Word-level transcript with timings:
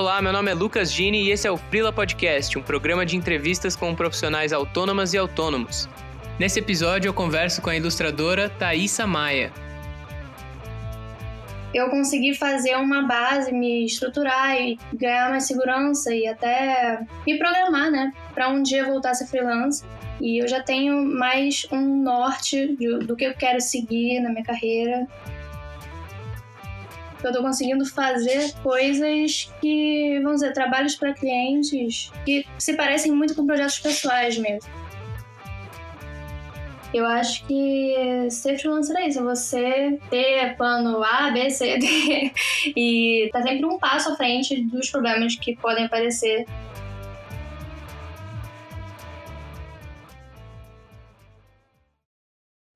Olá, 0.00 0.22
meu 0.22 0.32
nome 0.32 0.50
é 0.50 0.54
Lucas 0.54 0.90
Gini 0.90 1.24
e 1.24 1.30
esse 1.30 1.46
é 1.46 1.50
o 1.50 1.58
Frila 1.58 1.92
Podcast, 1.92 2.58
um 2.58 2.62
programa 2.62 3.04
de 3.04 3.18
entrevistas 3.18 3.76
com 3.76 3.94
profissionais 3.94 4.50
autônomas 4.50 5.12
e 5.12 5.18
autônomos. 5.18 5.90
Nesse 6.38 6.58
episódio 6.58 7.10
eu 7.10 7.12
converso 7.12 7.60
com 7.60 7.68
a 7.68 7.76
ilustradora 7.76 8.48
Thaisa 8.48 9.06
Maia. 9.06 9.52
Eu 11.74 11.90
consegui 11.90 12.34
fazer 12.34 12.76
uma 12.76 13.02
base, 13.02 13.52
me 13.52 13.84
estruturar 13.84 14.58
e 14.58 14.78
ganhar 14.94 15.28
mais 15.28 15.44
segurança 15.44 16.14
e 16.14 16.26
até 16.26 17.00
me 17.26 17.36
programar, 17.38 17.90
né, 17.90 18.10
para 18.32 18.48
um 18.48 18.62
dia 18.62 18.86
voltar 18.86 19.10
a 19.10 19.14
ser 19.14 19.26
freelancer. 19.26 19.86
E 20.18 20.42
eu 20.42 20.48
já 20.48 20.62
tenho 20.62 21.04
mais 21.04 21.66
um 21.70 22.02
norte 22.02 22.74
do 23.04 23.14
que 23.14 23.26
eu 23.26 23.34
quero 23.34 23.60
seguir 23.60 24.20
na 24.20 24.30
minha 24.30 24.44
carreira 24.44 25.06
eu 27.26 27.32
tô 27.32 27.42
conseguindo 27.42 27.84
fazer 27.86 28.52
coisas 28.62 29.52
que, 29.60 30.20
vamos 30.22 30.40
dizer, 30.40 30.52
trabalhos 30.52 30.94
para 30.94 31.12
clientes 31.12 32.10
que 32.24 32.46
se 32.58 32.74
parecem 32.74 33.12
muito 33.12 33.34
com 33.34 33.46
projetos 33.46 33.78
pessoais 33.78 34.38
mesmo. 34.38 34.70
Eu 36.92 37.06
acho 37.06 37.46
que 37.46 38.28
ser 38.30 38.58
freelancer 38.58 38.96
é 38.96 39.08
isso, 39.08 39.22
você 39.22 39.96
ter 40.10 40.56
plano 40.56 41.04
A, 41.04 41.30
B, 41.30 41.48
C, 41.48 41.78
D 41.78 42.32
e 42.76 43.30
tá 43.32 43.42
sempre 43.42 43.64
um 43.64 43.78
passo 43.78 44.10
à 44.10 44.16
frente 44.16 44.60
dos 44.64 44.90
problemas 44.90 45.36
que 45.36 45.54
podem 45.56 45.84
aparecer. 45.84 46.46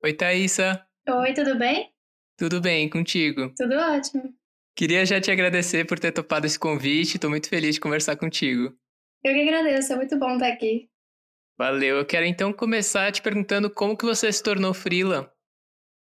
Oi, 0.01 0.13
Thaisa. 0.13 0.85
Oi, 1.09 1.33
tudo 1.33 1.57
bem? 1.57 1.94
Tudo 2.37 2.59
bem, 2.59 2.89
contigo? 2.89 3.53
Tudo 3.55 3.75
ótimo. 3.75 4.33
Queria 4.75 5.05
já 5.05 5.21
te 5.21 5.31
agradecer 5.31 5.85
por 5.85 5.97
ter 5.97 6.11
topado 6.11 6.45
esse 6.45 6.59
convite, 6.59 7.15
estou 7.15 7.29
muito 7.29 7.47
feliz 7.47 7.75
de 7.75 7.81
conversar 7.81 8.17
contigo. 8.17 8.75
Eu 9.23 9.33
que 9.33 9.41
agradeço, 9.41 9.93
é 9.93 9.95
muito 9.95 10.19
bom 10.19 10.33
estar 10.33 10.49
aqui. 10.49 10.89
Valeu, 11.57 11.97
eu 11.97 12.05
quero 12.05 12.25
então 12.25 12.51
começar 12.51 13.11
te 13.11 13.21
perguntando 13.21 13.69
como 13.69 13.95
que 13.95 14.05
você 14.05 14.31
se 14.31 14.43
tornou 14.43 14.73
freela. 14.73 15.33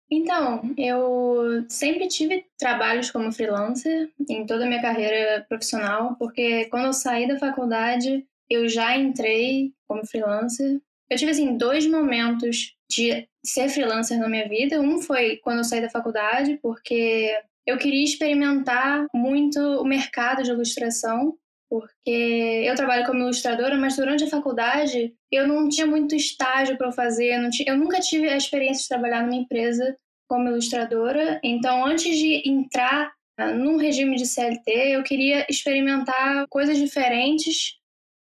Então, 0.08 0.62
eu 0.76 1.64
sempre 1.68 2.06
tive 2.08 2.46
trabalhos 2.56 3.10
como 3.10 3.32
freelancer 3.32 4.10
em 4.28 4.46
toda 4.46 4.64
a 4.64 4.68
minha 4.68 4.82
carreira 4.82 5.44
profissional, 5.48 6.16
porque 6.16 6.66
quando 6.66 6.86
eu 6.86 6.92
saí 6.92 7.26
da 7.28 7.38
faculdade, 7.38 8.26
eu 8.48 8.68
já 8.68 8.96
entrei 8.96 9.72
como 9.86 10.06
freelancer. 10.06 10.80
Eu 11.10 11.16
tive 11.16 11.32
assim 11.32 11.56
dois 11.56 11.86
momentos 11.86 12.74
de 12.88 13.26
ser 13.44 13.68
freelancer 13.68 14.18
na 14.18 14.28
minha 14.28 14.48
vida. 14.48 14.80
Um 14.80 15.00
foi 15.00 15.36
quando 15.38 15.58
eu 15.58 15.64
saí 15.64 15.80
da 15.80 15.90
faculdade, 15.90 16.58
porque 16.62 17.34
eu 17.66 17.78
queria 17.78 18.04
experimentar 18.04 19.06
muito 19.14 19.58
o 19.58 19.84
mercado 19.84 20.42
de 20.42 20.50
ilustração, 20.50 21.36
porque 21.68 22.64
eu 22.64 22.74
trabalho 22.74 23.06
como 23.06 23.20
ilustradora, 23.20 23.76
mas 23.76 23.96
durante 23.96 24.24
a 24.24 24.28
faculdade 24.28 25.14
eu 25.30 25.46
não 25.46 25.68
tinha 25.68 25.86
muito 25.86 26.16
estágio 26.16 26.76
para 26.76 26.90
fazer, 26.90 27.38
eu 27.66 27.76
nunca 27.76 28.00
tive 28.00 28.28
a 28.28 28.36
experiência 28.36 28.82
de 28.82 28.88
trabalhar 28.88 29.22
numa 29.22 29.36
empresa 29.36 29.96
como 30.28 30.48
ilustradora, 30.48 31.40
então 31.44 31.84
antes 31.84 32.16
de 32.16 32.48
entrar 32.48 33.12
ah, 33.38 33.52
num 33.52 33.76
regime 33.76 34.16
de 34.16 34.26
CLT, 34.26 34.70
eu 34.70 35.02
queria 35.02 35.46
experimentar 35.48 36.46
coisas 36.48 36.76
diferentes, 36.76 37.79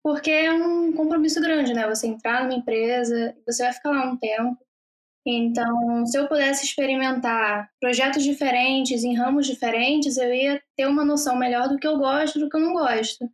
porque 0.08 0.32
é 0.32 0.54
um 0.54 0.94
compromisso 0.94 1.42
grande, 1.42 1.74
né? 1.74 1.86
Você 1.86 2.08
entrar 2.08 2.42
numa 2.42 2.54
empresa, 2.54 3.36
você 3.46 3.64
vai 3.64 3.74
ficar 3.74 3.92
lá 3.92 4.10
um 4.10 4.16
tempo. 4.16 4.58
Então, 5.26 6.06
se 6.06 6.18
eu 6.18 6.30
pudesse 6.30 6.64
experimentar 6.64 7.70
projetos 7.78 8.24
diferentes, 8.24 9.04
em 9.04 9.14
ramos 9.18 9.46
diferentes, 9.46 10.16
eu 10.16 10.34
ia 10.34 10.64
ter 10.78 10.86
uma 10.88 11.04
noção 11.04 11.36
melhor 11.36 11.68
do 11.68 11.78
que 11.78 11.86
eu 11.86 11.98
gosto 11.98 12.40
do 12.40 12.48
que 12.48 12.56
eu 12.56 12.62
não 12.62 12.72
gosto. 12.72 13.30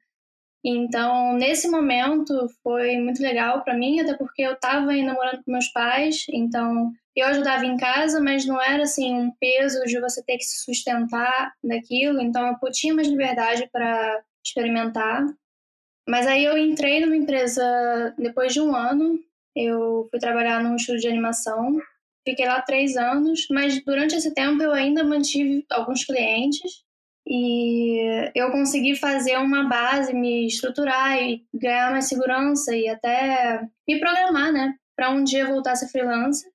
Então, 0.66 1.34
nesse 1.38 1.70
momento, 1.70 2.34
foi 2.64 2.98
muito 2.98 3.22
legal 3.22 3.64
para 3.64 3.78
mim, 3.78 4.00
até 4.00 4.18
porque 4.18 4.42
eu 4.42 4.54
estava 4.54 4.90
ainda 4.90 5.14
morando 5.14 5.44
com 5.44 5.52
meus 5.52 5.68
pais, 5.68 6.26
então 6.30 6.92
eu 7.16 7.28
ajudava 7.28 7.64
em 7.68 7.78
casa, 7.78 8.20
mas 8.20 8.48
não 8.48 8.60
era 8.60 8.82
assim 8.82 9.14
um 9.14 9.32
peso 9.40 9.84
de 9.84 10.02
você 10.02 10.24
ter 10.24 10.38
que 10.38 10.44
se 10.44 10.66
sustentar 10.66 11.54
daquilo, 11.64 12.20
então 12.20 12.58
eu 12.64 12.72
tinha 12.72 12.96
mais 12.96 13.08
liberdade 13.08 13.70
para 13.72 14.24
experimentar. 14.44 15.24
Mas 16.08 16.28
aí 16.28 16.44
eu 16.44 16.58
entrei 16.58 17.00
numa 17.00 17.16
empresa 17.16 18.14
depois 18.18 18.54
de 18.54 18.60
um 18.60 18.76
ano, 18.76 19.20
eu 19.56 20.08
fui 20.10 20.20
trabalhar 20.20 20.62
num 20.62 20.76
estúdio 20.76 21.02
de 21.02 21.08
animação, 21.08 21.80
fiquei 22.28 22.46
lá 22.46 22.62
três 22.62 22.98
anos, 22.98 23.48
mas 23.50 23.84
durante 23.84 24.16
esse 24.16 24.34
tempo 24.34 24.62
eu 24.62 24.72
ainda 24.72 25.04
mantive 25.04 25.66
alguns 25.70 26.04
clientes 26.04 26.84
e 27.26 28.32
eu 28.36 28.52
consegui 28.52 28.96
fazer 28.96 29.38
uma 29.38 29.64
base, 29.70 30.14
me 30.14 30.46
estruturar 30.46 31.22
e 31.22 31.46
ganhar 31.54 31.92
mais 31.92 32.06
segurança 32.06 32.76
e 32.76 32.90
até 32.90 33.62
me 33.88 34.00
programar, 34.00 34.52
né, 34.52 34.76
para 34.96 35.10
um 35.10 35.24
dia 35.24 35.48
voltar 35.48 35.72
a 35.72 35.76
ser 35.76 35.88
freelancer. 35.88 36.52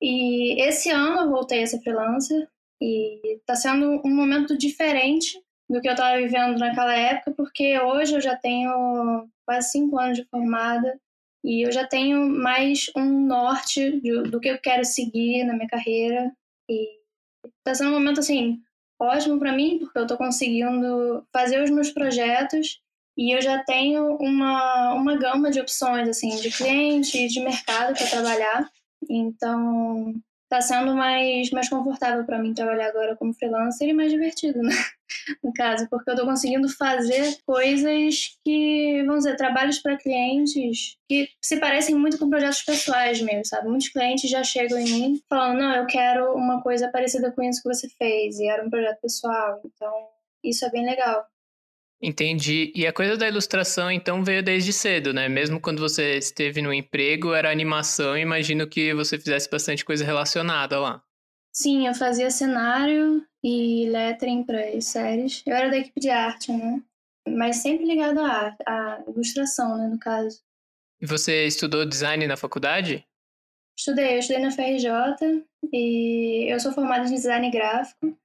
E 0.00 0.60
esse 0.62 0.88
ano 0.88 1.20
eu 1.20 1.28
voltei 1.28 1.62
a 1.62 1.66
ser 1.66 1.80
freelancer 1.80 2.48
e 2.80 3.36
está 3.36 3.54
sendo 3.54 4.00
um 4.02 4.14
momento 4.14 4.56
diferente 4.56 5.38
do 5.70 5.80
que 5.80 5.88
eu 5.88 5.92
estava 5.92 6.18
vivendo 6.18 6.58
naquela 6.58 6.92
época, 6.92 7.30
porque 7.30 7.78
hoje 7.78 8.16
eu 8.16 8.20
já 8.20 8.34
tenho 8.34 9.28
quase 9.46 9.70
cinco 9.70 9.96
anos 10.00 10.18
de 10.18 10.24
formada 10.24 11.00
e 11.44 11.64
eu 11.64 11.70
já 11.70 11.86
tenho 11.86 12.28
mais 12.28 12.90
um 12.96 13.26
norte 13.26 14.00
de, 14.00 14.22
do 14.24 14.40
que 14.40 14.48
eu 14.48 14.58
quero 14.58 14.84
seguir 14.84 15.44
na 15.44 15.54
minha 15.54 15.68
carreira. 15.68 16.32
E 16.68 16.88
está 17.58 17.72
sendo 17.72 17.90
um 17.90 17.94
momento, 17.94 18.18
assim, 18.18 18.60
ótimo 19.00 19.38
para 19.38 19.52
mim, 19.52 19.78
porque 19.78 19.96
eu 19.96 20.02
estou 20.02 20.18
conseguindo 20.18 21.24
fazer 21.32 21.62
os 21.62 21.70
meus 21.70 21.90
projetos 21.90 22.82
e 23.16 23.34
eu 23.34 23.40
já 23.40 23.62
tenho 23.62 24.16
uma, 24.16 24.92
uma 24.94 25.16
gama 25.16 25.52
de 25.52 25.60
opções, 25.60 26.08
assim, 26.08 26.34
de 26.40 26.50
cliente 26.50 27.16
e 27.16 27.28
de 27.28 27.40
mercado 27.40 27.96
para 27.96 28.08
trabalhar. 28.08 28.68
Então, 29.08 30.14
tá 30.48 30.60
sendo 30.60 30.96
mais, 30.96 31.48
mais 31.50 31.68
confortável 31.68 32.24
para 32.24 32.40
mim 32.40 32.54
trabalhar 32.54 32.88
agora 32.88 33.14
como 33.14 33.32
freelancer 33.32 33.88
e 33.88 33.92
mais 33.92 34.10
divertido, 34.10 34.60
né? 34.62 34.74
No 35.42 35.52
caso, 35.52 35.88
porque 35.88 36.10
eu 36.10 36.16
tô 36.16 36.24
conseguindo 36.24 36.68
fazer 36.68 37.38
coisas 37.44 38.38
que, 38.44 39.02
vamos 39.06 39.24
dizer, 39.24 39.36
trabalhos 39.36 39.78
para 39.78 39.96
clientes 39.96 40.96
que 41.08 41.28
se 41.40 41.58
parecem 41.58 41.94
muito 41.94 42.18
com 42.18 42.30
projetos 42.30 42.62
pessoais 42.62 43.20
mesmo, 43.20 43.44
sabe? 43.44 43.68
Muitos 43.68 43.88
clientes 43.88 44.30
já 44.30 44.42
chegam 44.44 44.78
em 44.78 44.84
mim 44.84 45.22
falando, 45.28 45.58
não, 45.58 45.74
eu 45.74 45.86
quero 45.86 46.34
uma 46.34 46.62
coisa 46.62 46.88
parecida 46.90 47.32
com 47.32 47.42
isso 47.42 47.62
que 47.62 47.68
você 47.68 47.88
fez, 47.98 48.38
e 48.38 48.46
era 48.46 48.64
um 48.64 48.70
projeto 48.70 49.00
pessoal, 49.00 49.60
então 49.64 49.92
isso 50.42 50.64
é 50.64 50.70
bem 50.70 50.84
legal. 50.84 51.24
Entendi. 52.02 52.72
E 52.74 52.86
a 52.86 52.92
coisa 52.92 53.14
da 53.14 53.28
ilustração, 53.28 53.90
então, 53.90 54.24
veio 54.24 54.42
desde 54.42 54.72
cedo, 54.72 55.12
né? 55.12 55.28
Mesmo 55.28 55.60
quando 55.60 55.80
você 55.80 56.16
esteve 56.16 56.62
no 56.62 56.72
emprego, 56.72 57.34
era 57.34 57.50
animação, 57.50 58.16
imagino 58.16 58.66
que 58.66 58.94
você 58.94 59.18
fizesse 59.18 59.50
bastante 59.50 59.84
coisa 59.84 60.02
relacionada 60.02 60.80
lá. 60.80 61.02
Sim, 61.52 61.86
eu 61.86 61.94
fazia 61.94 62.30
cenário 62.30 63.26
e 63.42 63.88
lettering 63.88 64.44
para 64.44 64.60
as 64.68 64.86
séries. 64.86 65.42
Eu 65.46 65.54
era 65.54 65.70
da 65.70 65.78
equipe 65.78 66.00
de 66.00 66.10
arte, 66.10 66.52
né? 66.52 66.82
Mas 67.28 67.56
sempre 67.56 67.84
ligado 67.84 68.20
à 68.20 68.28
arte, 68.28 68.62
à 68.66 69.02
ilustração, 69.06 69.76
né, 69.76 69.88
no 69.88 69.98
caso. 69.98 70.40
E 71.00 71.06
você 71.06 71.46
estudou 71.46 71.86
design 71.86 72.26
na 72.26 72.36
faculdade? 72.36 73.06
Estudei, 73.78 74.14
eu 74.14 74.18
estudei 74.18 74.42
na 74.42 74.50
FRJ 74.50 75.44
e 75.72 76.46
eu 76.52 76.60
sou 76.60 76.72
formada 76.72 77.08
em 77.08 77.14
design 77.14 77.50
gráfico. 77.50 78.16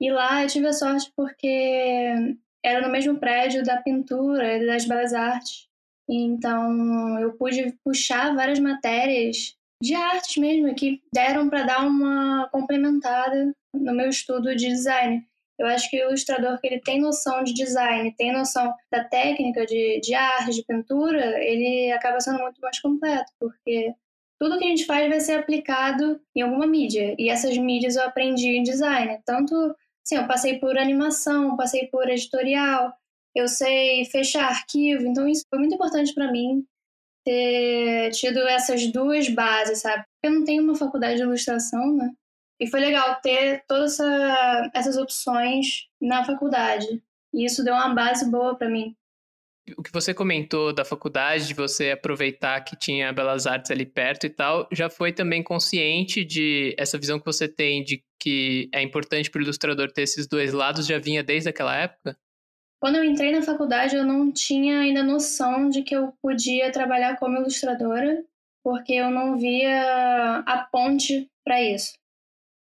E 0.00 0.10
lá 0.10 0.42
eu 0.42 0.48
tive 0.48 0.66
a 0.66 0.72
sorte 0.72 1.12
porque 1.16 2.36
era 2.64 2.80
no 2.80 2.90
mesmo 2.90 3.18
prédio 3.18 3.64
da 3.64 3.82
pintura 3.82 4.56
e 4.56 4.66
das 4.66 4.84
belas 4.84 5.12
artes. 5.12 5.68
Então 6.08 7.18
eu 7.18 7.32
pude 7.34 7.76
puxar 7.84 8.34
várias 8.34 8.58
matérias 8.58 9.56
de 9.82 9.94
artes 9.94 10.36
mesmo 10.36 10.72
que 10.74 11.02
deram 11.12 11.50
para 11.50 11.64
dar 11.64 11.84
uma 11.84 12.48
complementada 12.52 13.52
no 13.74 13.92
meu 13.92 14.08
estudo 14.08 14.54
de 14.54 14.68
design. 14.68 15.26
Eu 15.58 15.66
acho 15.66 15.90
que 15.90 16.02
o 16.02 16.08
ilustrador 16.08 16.60
que 16.60 16.66
ele 16.68 16.80
tem 16.80 17.00
noção 17.00 17.42
de 17.42 17.52
design, 17.52 18.14
tem 18.16 18.32
noção 18.32 18.72
da 18.90 19.04
técnica 19.04 19.66
de, 19.66 20.00
de 20.00 20.14
arte, 20.14 20.52
de 20.52 20.64
pintura, 20.64 21.42
ele 21.42 21.90
acaba 21.92 22.20
sendo 22.20 22.38
muito 22.38 22.60
mais 22.60 22.80
completo, 22.80 23.30
porque 23.38 23.92
tudo 24.40 24.58
que 24.58 24.64
a 24.64 24.68
gente 24.68 24.86
faz 24.86 25.08
vai 25.08 25.20
ser 25.20 25.34
aplicado 25.34 26.20
em 26.34 26.42
alguma 26.42 26.66
mídia. 26.66 27.14
E 27.18 27.28
essas 27.28 27.56
mídias 27.58 27.96
eu 27.96 28.04
aprendi 28.04 28.48
em 28.48 28.62
design, 28.62 29.20
tanto 29.24 29.74
Sim, 30.04 30.16
eu 30.16 30.26
passei 30.26 30.58
por 30.58 30.76
animação, 30.76 31.56
passei 31.56 31.86
por 31.86 32.08
editorial, 32.08 32.92
eu 33.34 33.46
sei 33.46 34.04
fechar 34.06 34.48
arquivo, 34.48 35.06
então 35.06 35.28
isso 35.28 35.44
foi 35.48 35.60
muito 35.60 35.74
importante 35.74 36.12
para 36.12 36.30
mim 36.30 36.66
ter 37.24 38.10
tido 38.10 38.38
essas 38.48 38.90
duas 38.92 39.28
bases, 39.28 39.80
sabe? 39.80 40.04
Eu 40.22 40.30
não 40.30 40.44
tenho 40.44 40.62
uma 40.62 40.74
faculdade 40.74 41.16
de 41.16 41.22
ilustração, 41.22 41.96
né? 41.96 42.10
E 42.60 42.66
foi 42.66 42.80
legal 42.80 43.20
ter 43.20 43.64
todas 43.66 43.94
essa, 43.94 44.70
essas 44.74 44.96
opções 44.96 45.88
na 46.00 46.24
faculdade. 46.24 46.86
E 47.34 47.44
isso 47.44 47.64
deu 47.64 47.74
uma 47.74 47.94
base 47.94 48.30
boa 48.30 48.56
para 48.56 48.68
mim. 48.68 48.94
O 49.76 49.82
que 49.82 49.92
você 49.92 50.12
comentou 50.12 50.72
da 50.72 50.84
faculdade, 50.84 51.46
de 51.46 51.54
você 51.54 51.92
aproveitar 51.92 52.60
que 52.62 52.76
tinha 52.76 53.12
Belas 53.12 53.46
Artes 53.46 53.70
ali 53.70 53.86
perto 53.86 54.26
e 54.26 54.30
tal, 54.30 54.68
já 54.72 54.90
foi 54.90 55.12
também 55.12 55.42
consciente 55.42 56.24
de 56.24 56.74
essa 56.76 56.98
visão 56.98 57.18
que 57.18 57.24
você 57.24 57.48
tem 57.48 57.82
de 57.82 58.02
que 58.20 58.68
é 58.72 58.82
importante 58.82 59.30
para 59.30 59.38
o 59.38 59.42
ilustrador 59.42 59.90
ter 59.92 60.02
esses 60.02 60.26
dois 60.26 60.52
lados, 60.52 60.86
já 60.86 60.98
vinha 60.98 61.22
desde 61.22 61.48
aquela 61.48 61.76
época? 61.76 62.16
Quando 62.82 62.96
eu 62.96 63.04
entrei 63.04 63.30
na 63.30 63.42
faculdade, 63.42 63.94
eu 63.94 64.04
não 64.04 64.32
tinha 64.32 64.80
ainda 64.80 65.04
noção 65.04 65.68
de 65.68 65.82
que 65.84 65.94
eu 65.94 66.12
podia 66.20 66.72
trabalhar 66.72 67.16
como 67.16 67.36
ilustradora, 67.38 68.24
porque 68.60 68.94
eu 68.94 69.08
não 69.08 69.38
via 69.38 70.42
a 70.44 70.64
ponte 70.64 71.30
para 71.44 71.62
isso. 71.62 71.92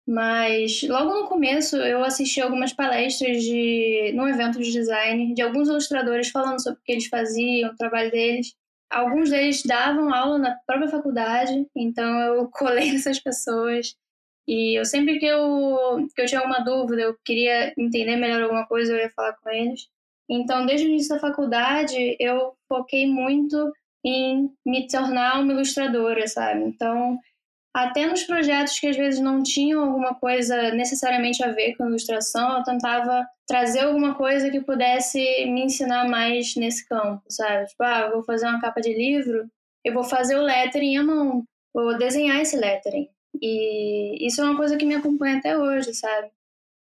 Mas 0.09 0.83
logo 0.85 1.13
no 1.21 1.29
começo 1.29 1.77
eu 1.77 2.03
assisti 2.03 2.41
algumas 2.41 2.73
palestras 2.73 3.43
de 3.43 4.11
num 4.15 4.27
evento 4.27 4.59
de 4.59 4.73
design 4.73 5.35
de 5.35 5.43
alguns 5.43 5.69
ilustradores 5.69 6.31
falando 6.31 6.63
sobre 6.63 6.81
o 6.81 6.83
que 6.83 6.93
eles 6.93 7.09
faziam, 7.09 7.71
o 7.73 7.77
trabalho 7.77 8.11
deles. 8.11 8.55
Alguns 8.89 9.29
deles 9.29 9.63
davam 9.65 10.15
aula 10.15 10.39
na 10.39 10.57
própria 10.67 10.89
faculdade, 10.89 11.67
então 11.77 12.09
eu 12.21 12.49
colei 12.57 12.91
nessas 12.91 13.21
pessoas. 13.21 13.95
E 14.49 14.79
eu 14.81 14.87
sempre 14.87 15.19
que 15.19 15.27
eu, 15.27 16.09
que 16.15 16.23
eu 16.23 16.27
tinha 16.27 16.41
alguma 16.41 16.61
dúvida, 16.61 17.03
eu 17.03 17.19
queria 17.23 17.75
entender 17.77 18.17
melhor 18.17 18.41
alguma 18.45 18.67
coisa, 18.67 18.95
eu 18.95 18.99
ia 18.99 19.11
falar 19.11 19.35
com 19.35 19.51
eles. 19.51 19.95
Então, 20.29 20.67
desde 20.67 20.87
o 20.87 20.91
início 20.91 21.15
da 21.15 21.21
faculdade, 21.21 22.17
eu 22.19 22.55
foquei 22.69 23.07
muito 23.07 23.73
em 24.05 24.51
me 24.65 24.87
tornar 24.87 25.41
uma 25.41 25.53
ilustradora, 25.53 26.27
sabe? 26.27 26.65
Então, 26.65 27.19
até 27.75 28.07
nos 28.07 28.25
projetos 28.25 28.79
que 28.79 28.87
às 28.87 28.97
vezes 28.97 29.21
não 29.21 29.43
tinham 29.43 29.85
alguma 29.85 30.15
coisa 30.15 30.73
necessariamente 30.73 31.45
a 31.45 31.53
ver 31.53 31.77
com 31.77 31.87
ilustração, 31.87 32.59
eu 32.59 32.65
tentava 32.65 33.27
trazer 33.47 33.81
alguma 33.81 34.15
coisa 34.15 34.51
que 34.51 34.61
pudesse 34.61 35.19
me 35.47 35.65
ensinar 35.65 36.09
mais 36.09 36.57
nesse 36.57 36.89
campo, 36.89 37.23
sabe? 37.29 37.67
Tipo, 37.67 37.83
ah, 37.83 38.11
vou 38.11 38.23
fazer 38.23 38.47
uma 38.47 38.61
capa 38.61 38.81
de 38.81 38.95
livro, 38.95 39.49
eu 39.85 39.93
vou 39.93 40.05
fazer 40.05 40.37
o 40.37 40.43
lettering 40.43 40.97
à 40.97 41.03
mão, 41.03 41.45
vou 41.75 41.97
desenhar 41.99 42.41
esse 42.41 42.57
lettering. 42.57 43.09
E 43.43 44.27
isso 44.27 44.41
é 44.41 44.45
uma 44.45 44.57
coisa 44.57 44.77
que 44.77 44.87
me 44.87 44.95
acompanha 44.95 45.39
até 45.39 45.57
hoje, 45.57 45.95
sabe? 45.95 46.31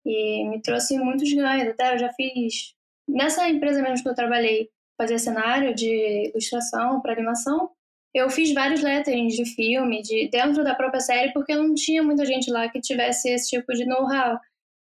E 0.05 0.45
me 0.49 0.61
trouxe 0.61 0.97
muitos 0.97 1.31
ganhos. 1.33 1.69
Até 1.69 1.93
eu 1.93 1.99
já 1.99 2.11
fiz. 2.13 2.75
Nessa 3.11 3.47
empresa 3.49 3.81
mesmo 3.81 4.03
que 4.03 4.09
eu 4.09 4.15
trabalhei, 4.15 4.69
fazia 4.97 5.19
cenário 5.19 5.75
de 5.75 6.29
ilustração 6.29 7.01
para 7.01 7.13
animação 7.13 7.69
eu 8.13 8.29
fiz 8.29 8.53
vários 8.53 8.81
letterings 8.81 9.35
de 9.35 9.45
filme, 9.45 10.01
de 10.01 10.27
dentro 10.29 10.63
da 10.63 10.75
própria 10.75 10.99
série, 10.99 11.31
porque 11.31 11.55
não 11.55 11.73
tinha 11.73 12.03
muita 12.03 12.25
gente 12.25 12.51
lá 12.51 12.67
que 12.69 12.81
tivesse 12.81 13.29
esse 13.29 13.49
tipo 13.49 13.73
de 13.73 13.85
know-how. 13.85 14.37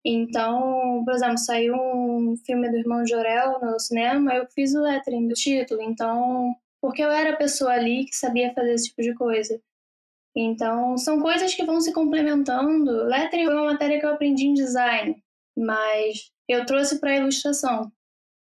Então, 0.04 1.02
por 1.04 1.14
exemplo, 1.14 1.38
saiu 1.38 1.74
um 1.76 2.34
filme 2.44 2.68
do 2.68 2.76
Irmão 2.76 3.06
Jorel 3.06 3.60
no 3.60 3.78
cinema, 3.78 4.34
eu 4.34 4.46
fiz 4.52 4.74
o 4.74 4.80
lettering 4.80 5.28
do 5.28 5.34
título. 5.34 5.80
Então, 5.82 6.54
porque 6.80 7.00
eu 7.02 7.10
era 7.12 7.34
a 7.34 7.36
pessoa 7.36 7.72
ali 7.72 8.04
que 8.06 8.16
sabia 8.16 8.52
fazer 8.52 8.74
esse 8.74 8.88
tipo 8.88 9.02
de 9.02 9.14
coisa. 9.14 9.60
Então, 10.34 10.96
são 10.98 11.20
coisas 11.20 11.54
que 11.54 11.64
vão 11.64 11.80
se 11.80 11.92
complementando. 11.92 13.04
Lettering 13.04 13.44
foi 13.44 13.54
uma 13.54 13.72
matéria 13.72 14.00
que 14.00 14.06
eu 14.06 14.10
aprendi 14.10 14.46
em 14.46 14.54
design, 14.54 15.22
mas 15.56 16.32
eu 16.48 16.66
trouxe 16.66 16.98
para 16.98 17.16
ilustração. 17.16 17.92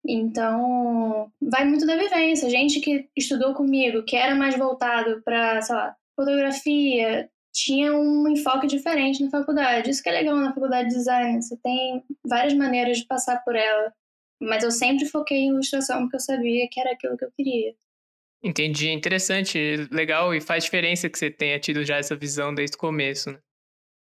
Então, 0.05 1.31
vai 1.41 1.65
muito 1.65 1.85
da 1.85 1.95
vivência. 1.95 2.49
Gente 2.49 2.79
que 2.79 3.09
estudou 3.15 3.53
comigo, 3.53 4.03
que 4.03 4.15
era 4.15 4.35
mais 4.35 4.57
voltado 4.57 5.21
para, 5.23 5.61
sei 5.61 5.75
lá, 5.75 5.95
fotografia, 6.15 7.29
tinha 7.53 7.93
um 7.93 8.27
enfoque 8.27 8.67
diferente 8.67 9.23
na 9.23 9.29
faculdade. 9.29 9.89
Isso 9.89 10.03
que 10.03 10.09
é 10.09 10.13
legal 10.13 10.35
na 10.35 10.53
faculdade 10.53 10.89
de 10.89 10.95
design. 10.95 11.41
Você 11.41 11.55
tem 11.57 12.03
várias 12.25 12.53
maneiras 12.53 12.97
de 12.97 13.05
passar 13.05 13.43
por 13.43 13.55
ela. 13.55 13.93
Mas 14.41 14.63
eu 14.63 14.71
sempre 14.71 15.05
foquei 15.05 15.37
em 15.37 15.49
ilustração 15.49 16.01
porque 16.01 16.17
eu 16.17 16.19
sabia 16.19 16.67
que 16.69 16.79
era 16.79 16.91
aquilo 16.91 17.17
que 17.17 17.23
eu 17.23 17.31
queria. 17.31 17.73
Entendi, 18.43 18.89
interessante, 18.89 19.87
legal 19.89 20.35
e 20.35 20.41
faz 20.41 20.65
diferença 20.65 21.09
que 21.09 21.17
você 21.17 21.31
tenha 21.31 21.57
tido 21.57 21.85
já 21.85 21.95
essa 21.95 22.13
visão 22.13 22.53
desde 22.53 22.75
o 22.75 22.79
começo, 22.79 23.31
né? 23.31 23.39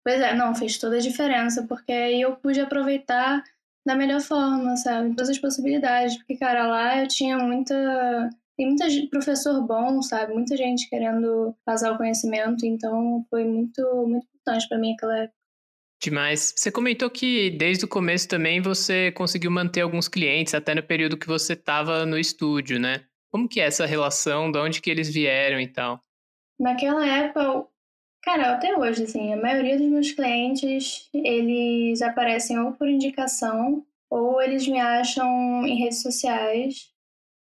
Pois 0.02 0.20
é, 0.20 0.34
não, 0.34 0.54
fez 0.54 0.78
toda 0.78 0.96
a 0.96 1.00
diferença, 1.00 1.66
porque 1.66 1.92
aí 1.92 2.22
eu 2.22 2.34
pude 2.36 2.58
aproveitar 2.58 3.44
da 3.86 3.94
melhor 3.94 4.20
forma, 4.20 4.76
sabe? 4.76 5.10
Todas 5.10 5.30
as 5.30 5.38
possibilidades. 5.38 6.16
Porque, 6.16 6.36
cara, 6.36 6.66
lá 6.66 7.02
eu 7.02 7.08
tinha 7.08 7.38
muita. 7.38 8.30
Tem 8.56 8.66
muita 8.66 8.86
professor 9.10 9.66
bom, 9.66 10.02
sabe? 10.02 10.34
Muita 10.34 10.56
gente 10.56 10.88
querendo 10.88 11.54
passar 11.64 11.92
o 11.92 11.96
conhecimento, 11.96 12.66
então 12.66 13.24
foi 13.30 13.44
muito, 13.44 13.82
muito 14.06 14.26
importante 14.26 14.68
para 14.68 14.78
mim 14.78 14.92
aquela 14.92 15.18
época. 15.18 15.34
Demais. 16.02 16.52
Você 16.56 16.70
comentou 16.70 17.08
que 17.08 17.50
desde 17.50 17.84
o 17.84 17.88
começo 17.88 18.28
também 18.28 18.60
você 18.60 19.12
conseguiu 19.12 19.50
manter 19.50 19.80
alguns 19.82 20.08
clientes, 20.08 20.52
até 20.52 20.74
no 20.74 20.82
período 20.82 21.16
que 21.16 21.28
você 21.28 21.52
estava 21.52 22.04
no 22.04 22.18
estúdio, 22.18 22.78
né? 22.78 23.04
Como 23.30 23.48
que 23.48 23.60
é 23.60 23.64
essa 23.64 23.86
relação? 23.86 24.50
De 24.50 24.58
onde 24.58 24.82
que 24.82 24.90
eles 24.90 25.08
vieram 25.08 25.60
e 25.60 25.68
tal? 25.68 26.00
Naquela 26.60 27.06
época, 27.06 27.66
Cara, 28.22 28.52
até 28.52 28.76
hoje, 28.76 29.02
assim, 29.02 29.32
a 29.32 29.36
maioria 29.36 29.76
dos 29.76 29.88
meus 29.88 30.12
clientes, 30.12 31.08
eles 31.12 32.00
aparecem 32.02 32.58
ou 32.58 32.72
por 32.72 32.88
indicação, 32.88 33.84
ou 34.08 34.40
eles 34.40 34.66
me 34.68 34.78
acham 34.80 35.66
em 35.66 35.76
redes 35.76 36.02
sociais, 36.02 36.92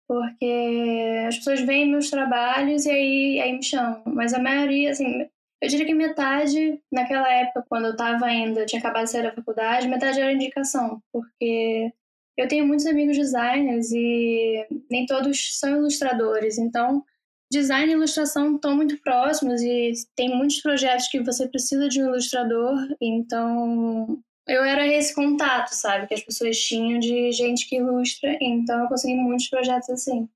porque 0.07 1.25
as 1.27 1.38
pessoas 1.38 1.62
veem 1.62 1.92
meus 1.92 2.10
trabalhos 2.10 2.86
e 2.86 2.92
aí, 2.92 3.42
aí 3.42 3.54
me 3.54 3.63
chamam. 3.63 4.04
Mas 4.07 4.33
a 4.33 4.39
maioria, 4.39 4.92
assim, 4.92 5.27
eu 5.62 5.69
diria 5.69 5.86
que 5.86 5.94
metade, 5.94 6.81
naquela 6.92 7.30
época, 7.31 7.66
quando 7.69 7.86
eu 7.88 7.92
estava 7.92 8.25
ainda, 8.25 8.66
tinha 8.66 8.80
acabado 8.80 9.06
de 9.06 9.12
sair 9.12 9.24
da 9.24 9.33
faculdade, 9.33 9.88
metade 9.88 10.19
era 10.21 10.31
indicação, 10.31 11.01
porque 11.12 11.92
eu 12.38 12.48
tenho 12.48 12.66
muitos 12.66 12.86
amigos 12.86 13.18
designers 13.18 13.92
e 13.92 14.66
nem 14.89 15.06
todos 15.06 15.59
são 15.59 15.77
ilustradores, 15.77 16.57
então 16.57 17.04
design 17.53 17.91
e 17.91 17.95
ilustração 17.95 18.55
estão 18.55 18.75
muito 18.75 18.97
próximos 19.01 19.61
e 19.61 19.94
tem 20.15 20.35
muitos 20.35 20.59
projetos 20.59 21.07
que 21.07 21.21
você 21.21 21.47
precisa 21.47 21.88
de 21.88 22.01
um 22.01 22.07
ilustrador, 22.07 22.75
então 23.00 24.19
eu 24.47 24.63
era 24.63 24.85
esse 24.88 25.13
contato, 25.13 25.69
sabe, 25.69 26.07
que 26.07 26.15
as 26.15 26.23
pessoas 26.23 26.57
tinham 26.57 27.00
de 27.00 27.31
gente 27.31 27.69
que 27.69 27.77
ilustra, 27.77 28.35
então 28.41 28.81
eu 28.81 28.88
consegui 28.88 29.15
muitos 29.15 29.47
projetos 29.47 29.89
assim. 29.89 30.27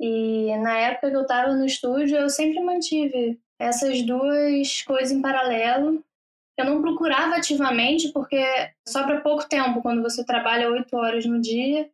E 0.00 0.56
na 0.58 0.76
época 0.78 1.10
que 1.10 1.16
eu 1.16 1.22
estava 1.22 1.52
no 1.54 1.64
estúdio, 1.64 2.16
eu 2.16 2.28
sempre 2.28 2.60
mantive 2.60 3.38
essas 3.58 4.02
duas 4.02 4.82
coisas 4.82 5.12
em 5.12 5.22
paralelo. 5.22 6.04
Eu 6.58 6.64
não 6.64 6.82
procurava 6.82 7.36
ativamente, 7.36 8.10
porque 8.12 8.42
sobra 8.86 9.20
pouco 9.20 9.48
tempo 9.48 9.80
quando 9.82 10.02
você 10.02 10.24
trabalha 10.24 10.70
oito 10.70 10.96
horas 10.96 11.24
no 11.24 11.40
dia 11.40 11.88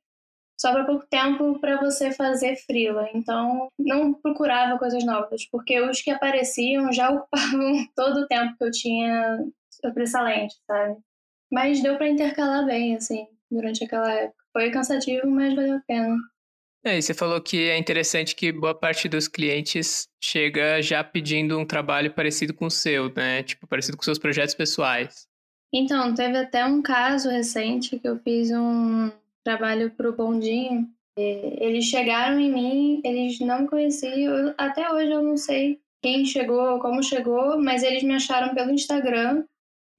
sobra 0.63 0.85
pouco 0.85 1.05
tempo 1.11 1.59
para 1.59 1.81
você 1.81 2.13
fazer 2.13 2.55
frila. 2.55 3.09
Então, 3.13 3.69
não 3.77 4.15
procurava 4.15 4.79
coisas 4.79 5.05
novas, 5.05 5.45
porque 5.47 5.81
os 5.81 6.01
que 6.01 6.11
apareciam 6.11 6.93
já 6.93 7.11
ocupavam 7.13 7.89
todo 7.97 8.21
o 8.21 8.27
tempo 8.29 8.57
que 8.57 8.65
eu 8.65 8.71
tinha 8.71 9.45
sobre 9.69 10.05
essa 10.05 10.23
lente, 10.23 10.55
sabe? 10.65 10.97
Mas 11.51 11.83
deu 11.83 11.97
para 11.97 12.09
intercalar 12.09 12.65
bem, 12.65 12.95
assim, 12.95 13.27
durante 13.51 13.85
aquela 13.85 14.11
época. 14.13 14.43
Foi 14.53 14.71
cansativo, 14.71 15.27
mas 15.27 15.55
valeu 15.55 15.77
a 15.77 15.83
pena. 15.87 16.17
É, 16.85 16.99
e 16.99 17.03
você 17.03 17.15
falou 17.15 17.41
que 17.41 17.69
é 17.69 17.77
interessante 17.77 18.35
que 18.35 18.53
boa 18.53 18.75
parte 18.75 19.09
dos 19.09 19.29
clientes 19.29 20.09
chega 20.21 20.81
já 20.83 21.03
pedindo 21.03 21.59
um 21.59 21.65
trabalho 21.65 22.13
parecido 22.13 22.55
com 22.55 22.67
o 22.67 22.71
seu, 22.71 23.13
né? 23.15 23.43
Tipo, 23.43 23.67
parecido 23.67 23.97
com 23.97 24.03
seus 24.03 24.19
projetos 24.19 24.55
pessoais. 24.55 25.27
Então, 25.73 26.15
teve 26.15 26.37
até 26.37 26.65
um 26.65 26.83
caso 26.83 27.31
recente 27.31 27.99
que 27.99 28.07
eu 28.07 28.19
fiz 28.19 28.51
um, 28.51 29.11
trabalho 29.45 29.91
para 29.91 30.09
o 30.09 30.15
Bondinho, 30.15 30.89
eles 31.17 31.85
chegaram 31.87 32.41
em 32.41 32.53
mim, 32.53 33.01
eles 33.05 33.39
não 33.41 33.63
me 33.63 33.69
conheciam, 33.69 34.55
até 34.57 34.91
hoje 34.91 35.11
eu 35.11 35.23
não 35.23 35.37
sei 35.37 35.81
quem 36.03 36.25
chegou, 36.25 36.79
como 36.81 37.03
chegou, 37.03 37.61
mas 37.61 37.83
eles 37.83 38.03
me 38.03 38.15
acharam 38.15 38.55
pelo 38.55 38.73
Instagram, 38.73 39.45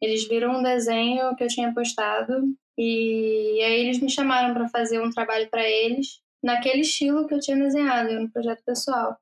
eles 0.02 0.28
viram 0.28 0.60
um 0.60 0.64
desenho 0.64 1.36
que 1.36 1.44
eu 1.44 1.48
tinha 1.48 1.74
postado 1.74 2.54
e 2.78 3.62
aí 3.64 3.80
eles 3.82 4.00
me 4.00 4.10
chamaram 4.10 4.54
para 4.54 4.68
fazer 4.68 5.00
um 5.00 5.12
trabalho 5.12 5.50
para 5.50 5.68
eles 5.68 6.20
naquele 6.44 6.82
estilo 6.82 7.26
que 7.28 7.34
eu 7.34 7.40
tinha 7.40 7.58
desenhado 7.58 8.20
no 8.20 8.30
projeto 8.30 8.64
pessoal. 8.66 9.16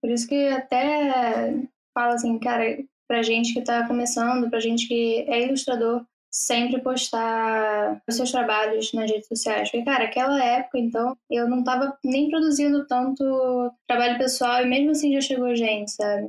Por 0.00 0.10
isso 0.10 0.28
que 0.28 0.48
até 0.48 1.66
falo 1.92 2.12
assim, 2.12 2.38
cara, 2.38 2.78
pra 3.08 3.22
gente 3.22 3.52
que 3.52 3.60
está 3.60 3.88
começando, 3.88 4.48
pra 4.50 4.60
gente 4.60 4.86
que 4.86 5.24
é 5.28 5.46
ilustrador, 5.46 6.04
sempre 6.34 6.80
postar 6.80 8.02
os 8.08 8.16
seus 8.16 8.32
trabalhos 8.32 8.92
nas 8.92 9.08
redes 9.08 9.28
sociais. 9.28 9.70
Porque, 9.70 9.84
cara, 9.84 10.04
aquela 10.04 10.44
época, 10.44 10.78
então, 10.78 11.16
eu 11.30 11.48
não 11.48 11.62
tava 11.62 11.96
nem 12.04 12.28
produzindo 12.28 12.84
tanto 12.88 13.24
trabalho 13.86 14.18
pessoal 14.18 14.60
e 14.60 14.66
mesmo 14.66 14.90
assim 14.90 15.14
já 15.14 15.20
chegou 15.20 15.54
gente, 15.54 15.92
sabe? 15.92 16.28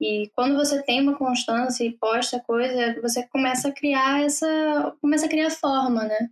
E 0.00 0.28
quando 0.34 0.56
você 0.56 0.82
tem 0.82 1.00
uma 1.00 1.16
constância 1.16 1.84
e 1.84 1.96
posta 1.96 2.40
coisa, 2.40 3.00
você 3.00 3.24
começa 3.28 3.68
a 3.68 3.72
criar 3.72 4.24
essa. 4.24 4.96
começa 5.00 5.26
a 5.26 5.28
criar 5.28 5.50
forma, 5.50 6.04
né? 6.04 6.28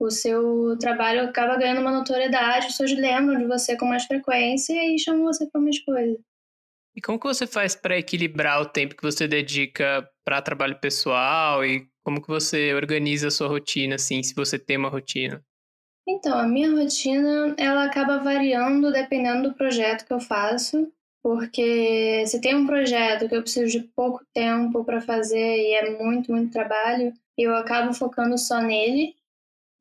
O 0.00 0.10
seu 0.10 0.76
trabalho 0.78 1.24
acaba 1.24 1.56
ganhando 1.58 1.82
uma 1.82 1.92
notoriedade, 1.92 2.66
as 2.66 2.78
pessoas 2.78 2.92
lembram 2.92 3.38
de 3.38 3.46
você 3.46 3.76
com 3.76 3.86
mais 3.86 4.04
frequência 4.04 4.72
e 4.72 4.98
chamam 4.98 5.24
você 5.24 5.46
para 5.46 5.60
mais 5.60 5.78
coisas. 5.80 6.18
E 6.94 7.00
como 7.00 7.18
que 7.18 7.26
você 7.26 7.46
faz 7.46 7.74
para 7.74 7.98
equilibrar 7.98 8.60
o 8.60 8.66
tempo 8.66 8.94
que 8.94 9.02
você 9.02 9.26
dedica 9.26 10.06
para 10.24 10.42
trabalho 10.42 10.78
pessoal 10.78 11.64
e 11.64 11.88
como 12.04 12.20
que 12.20 12.28
você 12.28 12.74
organiza 12.74 13.28
a 13.28 13.30
sua 13.30 13.48
rotina, 13.48 13.94
assim, 13.94 14.22
se 14.22 14.34
você 14.34 14.58
tem 14.58 14.76
uma 14.76 14.88
rotina? 14.88 15.42
Então, 16.06 16.36
a 16.36 16.46
minha 16.46 16.70
rotina, 16.70 17.54
ela 17.56 17.84
acaba 17.84 18.18
variando 18.18 18.92
dependendo 18.92 19.48
do 19.48 19.54
projeto 19.54 20.04
que 20.04 20.12
eu 20.12 20.20
faço, 20.20 20.92
porque 21.22 22.26
se 22.26 22.40
tem 22.40 22.56
um 22.56 22.66
projeto 22.66 23.28
que 23.28 23.36
eu 23.36 23.42
preciso 23.42 23.78
de 23.78 23.84
pouco 23.94 24.24
tempo 24.34 24.84
para 24.84 25.00
fazer 25.00 25.56
e 25.56 25.74
é 25.74 25.98
muito, 25.98 26.32
muito 26.32 26.52
trabalho, 26.52 27.12
eu 27.38 27.54
acabo 27.54 27.94
focando 27.94 28.36
só 28.36 28.60
nele. 28.60 29.14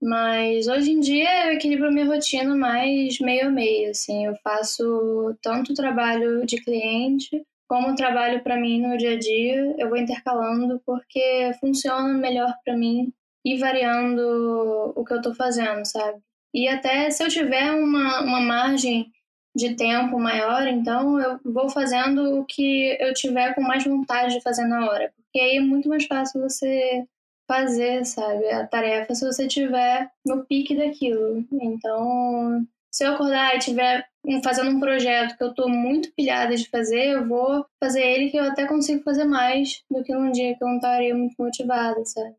Mas 0.01 0.67
hoje 0.67 0.91
em 0.91 1.00
dia 1.00 1.48
eu 1.48 1.53
equilibro 1.53 1.91
minha 1.91 2.08
rotina 2.08 2.55
mais 2.55 3.20
meio 3.20 3.48
a 3.48 3.51
meio, 3.51 3.91
assim. 3.91 4.25
Eu 4.25 4.36
faço 4.43 5.36
tanto 5.41 5.75
trabalho 5.75 6.46
de 6.46 6.58
cliente 6.58 7.46
como 7.67 7.96
trabalho 7.96 8.43
para 8.43 8.60
mim 8.60 8.81
no 8.81 8.98
dia 8.98 9.13
a 9.13 9.20
dia. 9.20 9.75
Eu 9.77 9.89
vou 9.89 9.98
intercalando 9.98 10.81
porque 10.86 11.51
funciona 11.60 12.13
melhor 12.13 12.53
para 12.65 12.75
mim 12.75 13.13
e 13.46 13.58
variando 13.58 14.93
o 14.96 15.05
que 15.05 15.13
eu 15.13 15.17
estou 15.17 15.36
fazendo, 15.36 15.86
sabe? 15.86 16.20
E 16.53 16.67
até 16.67 17.10
se 17.12 17.24
eu 17.24 17.29
tiver 17.29 17.72
uma, 17.72 18.22
uma 18.22 18.41
margem 18.41 19.12
de 19.55 19.75
tempo 19.75 20.20
maior, 20.20 20.67
então 20.67 21.20
eu 21.20 21.39
vou 21.46 21.70
fazendo 21.70 22.39
o 22.39 22.46
que 22.46 22.98
eu 23.00 23.13
tiver 23.13 23.53
com 23.53 23.62
mais 23.62 23.84
vontade 23.84 24.36
de 24.36 24.41
fazer 24.41 24.65
na 24.65 24.86
hora. 24.89 25.12
Porque 25.15 25.39
aí 25.39 25.58
é 25.58 25.62
muito 25.62 25.88
mais 25.89 26.05
fácil 26.05 26.41
você 26.41 27.05
fazer, 27.51 28.05
sabe, 28.05 28.50
a 28.50 28.65
tarefa 28.65 29.13
se 29.13 29.25
você 29.25 29.46
tiver 29.46 30.10
no 30.25 30.46
pique 30.46 30.74
daquilo. 30.74 31.46
Então, 31.51 32.65
se 32.89 33.03
eu 33.03 33.12
acordar 33.12 33.58
e 33.58 33.60
tiver 33.60 34.08
fazendo 34.41 34.72
um 34.72 34.79
projeto 34.79 35.38
que 35.38 35.43
eu 35.43 35.53
tô 35.53 35.67
muito 35.67 36.13
pilhada 36.13 36.55
de 36.55 36.70
fazer, 36.70 37.08
eu 37.08 37.27
vou 37.27 37.65
fazer 37.77 38.03
ele 38.03 38.29
que 38.29 38.38
eu 38.38 38.43
até 38.46 38.65
consigo 38.65 39.03
fazer 39.03 39.25
mais 39.25 39.84
do 39.91 40.01
que 40.01 40.13
num 40.13 40.31
dia 40.31 40.55
que 40.55 40.63
eu 40.63 40.67
não 40.70 40.77
estaria 40.77 41.13
muito 41.13 41.36
motivada, 41.38 42.05
sabe? 42.05 42.36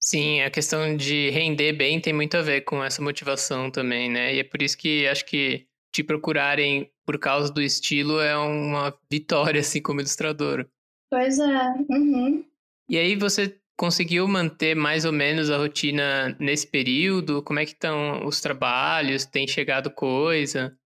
Sim, 0.00 0.40
a 0.40 0.50
questão 0.50 0.96
de 0.96 1.28
render 1.28 1.74
bem 1.74 2.00
tem 2.00 2.14
muito 2.14 2.34
a 2.34 2.42
ver 2.42 2.62
com 2.62 2.82
essa 2.82 3.02
motivação 3.02 3.70
também, 3.70 4.10
né? 4.10 4.34
E 4.34 4.40
é 4.40 4.44
por 4.44 4.62
isso 4.62 4.78
que 4.78 5.06
acho 5.06 5.26
que 5.26 5.66
te 5.92 6.02
procurarem 6.02 6.90
por 7.04 7.18
causa 7.18 7.52
do 7.52 7.60
estilo 7.60 8.18
é 8.18 8.34
uma 8.36 8.96
vitória, 9.10 9.60
assim, 9.60 9.82
como 9.82 10.00
ilustrador. 10.00 10.66
Pois 11.10 11.38
é. 11.38 11.74
Uhum. 11.90 12.42
E 12.88 12.98
aí 12.98 13.14
você 13.14 13.58
conseguiu 13.76 14.26
manter 14.28 14.74
mais 14.74 15.04
ou 15.04 15.12
menos 15.12 15.50
a 15.50 15.58
rotina 15.58 16.36
nesse 16.38 16.66
período? 16.66 17.42
Como 17.42 17.58
é 17.58 17.64
que 17.64 17.72
estão 17.72 18.26
os 18.26 18.40
trabalhos? 18.40 19.24
Tem 19.24 19.46
chegado 19.46 19.90
coisa? 19.90 20.76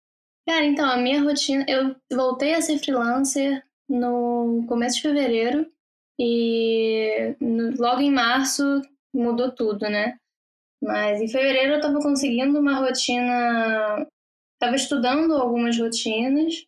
Cara, 0.49 0.65
então, 0.65 0.89
a 0.89 0.97
minha 0.97 1.23
rotina... 1.23 1.65
Eu 1.69 1.97
voltei 2.13 2.55
a 2.55 2.63
ser 2.63 2.79
freelancer 2.79 3.63
no 3.89 4.65
começo 4.69 4.97
de 4.97 5.03
fevereiro 5.03 5.71
e 6.19 7.37
no, 7.41 7.77
logo 7.77 8.01
em 8.01 8.11
março 8.11 8.63
mudou 9.15 9.51
tudo, 9.51 9.89
né? 9.89 10.19
Mas 10.83 11.21
em 11.21 11.29
fevereiro 11.29 11.75
eu 11.75 11.81
tava 11.81 12.01
conseguindo 12.01 12.59
uma 12.59 12.77
rotina... 12.77 14.07
Tava 14.59 14.75
estudando 14.75 15.35
algumas 15.35 15.79
rotinas 15.79 16.67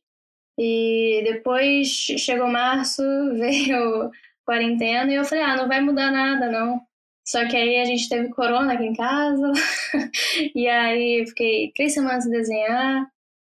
e 0.59 1.23
depois 1.25 1.89
chegou 1.89 2.49
março, 2.49 3.03
veio 3.39 4.11
quarentena 4.49 5.13
e 5.13 5.17
eu 5.17 5.25
falei, 5.27 5.45
ah, 5.45 5.57
não 5.57 5.69
vai 5.69 5.83
mudar 5.83 6.11
nada, 6.11 6.51
não. 6.51 6.81
Só 7.23 7.47
que 7.47 7.55
aí 7.55 7.79
a 7.79 7.85
gente 7.85 8.09
teve 8.09 8.31
corona 8.31 8.73
aqui 8.73 8.85
em 8.85 8.95
casa, 8.95 9.53
e 10.55 10.67
aí 10.67 11.27
fiquei 11.27 11.71
três 11.77 11.93
semanas 11.93 12.25
sem 12.25 12.33
desenhar. 12.33 13.07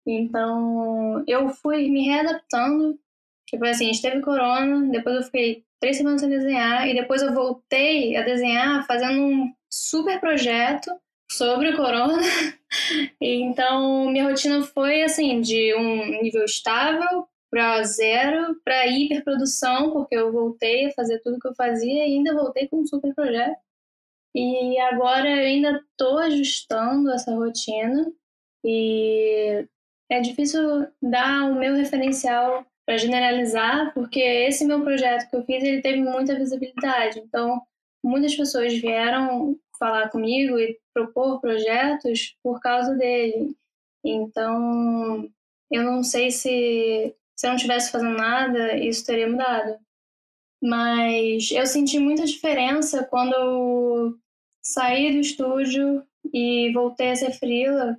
Então 0.04 1.22
eu 1.28 1.50
fui 1.50 1.88
me 1.88 2.04
readaptando. 2.04 2.98
Tipo 3.46 3.64
assim, 3.64 3.84
a 3.84 3.92
gente 3.92 4.02
teve 4.02 4.20
corona, 4.20 4.90
depois 4.90 5.16
eu 5.16 5.22
fiquei 5.22 5.64
três 5.80 5.96
semanas 5.96 6.20
sem 6.20 6.30
desenhar, 6.30 6.88
e 6.88 6.94
depois 6.94 7.22
eu 7.22 7.32
voltei 7.32 8.16
a 8.16 8.22
desenhar 8.22 8.84
fazendo 8.86 9.20
um 9.20 9.52
super 9.72 10.18
projeto 10.18 10.90
sobre 11.30 11.70
o 11.70 11.76
corona. 11.76 12.18
então, 13.20 14.10
minha 14.10 14.28
rotina 14.28 14.62
foi 14.62 15.02
assim, 15.02 15.40
de 15.40 15.74
um 15.76 16.22
nível 16.22 16.44
estável 16.44 17.28
para 17.50 17.82
zero, 17.82 18.60
para 18.64 18.86
hiperprodução, 18.86 19.92
porque 19.92 20.14
eu 20.14 20.32
voltei 20.32 20.86
a 20.86 20.92
fazer 20.92 21.18
tudo 21.20 21.38
que 21.38 21.48
eu 21.48 21.54
fazia 21.54 22.06
e 22.06 22.16
ainda 22.16 22.34
voltei 22.34 22.68
com 22.68 22.80
um 22.80 22.86
super 22.86 23.14
projeto. 23.14 23.58
E 24.34 24.78
agora 24.78 25.28
eu 25.28 25.44
ainda 25.44 25.84
estou 25.90 26.18
ajustando 26.18 27.10
essa 27.10 27.34
rotina 27.34 28.12
e 28.64 29.66
é 30.08 30.20
difícil 30.20 30.86
dar 31.02 31.50
o 31.50 31.56
meu 31.56 31.74
referencial 31.74 32.64
para 32.86 32.96
generalizar, 32.96 33.92
porque 33.94 34.20
esse 34.20 34.64
meu 34.64 34.82
projeto 34.82 35.28
que 35.28 35.36
eu 35.36 35.44
fiz 35.44 35.62
ele 35.62 35.82
teve 35.82 36.00
muita 36.00 36.36
visibilidade. 36.36 37.18
Então, 37.18 37.60
muitas 38.04 38.34
pessoas 38.36 38.72
vieram 38.78 39.58
falar 39.78 40.10
comigo 40.10 40.58
e 40.58 40.78
propor 40.94 41.40
projetos 41.40 42.36
por 42.42 42.60
causa 42.60 42.94
dele. 42.94 43.56
Então, 44.04 45.28
eu 45.70 45.82
não 45.82 46.02
sei 46.02 46.30
se 46.30 47.14
se 47.40 47.46
eu 47.46 47.52
não 47.52 47.56
estivesse 47.56 47.90
fazendo 47.90 48.18
nada, 48.18 48.76
isso 48.76 49.06
teria 49.06 49.26
mudado. 49.26 49.78
Mas 50.62 51.50
eu 51.50 51.66
senti 51.66 51.98
muita 51.98 52.26
diferença 52.26 53.02
quando 53.04 53.32
eu 53.32 54.14
saí 54.62 55.10
do 55.10 55.20
estúdio 55.20 56.06
e 56.34 56.70
voltei 56.74 57.12
a 57.12 57.16
ser 57.16 57.32
frila 57.32 57.96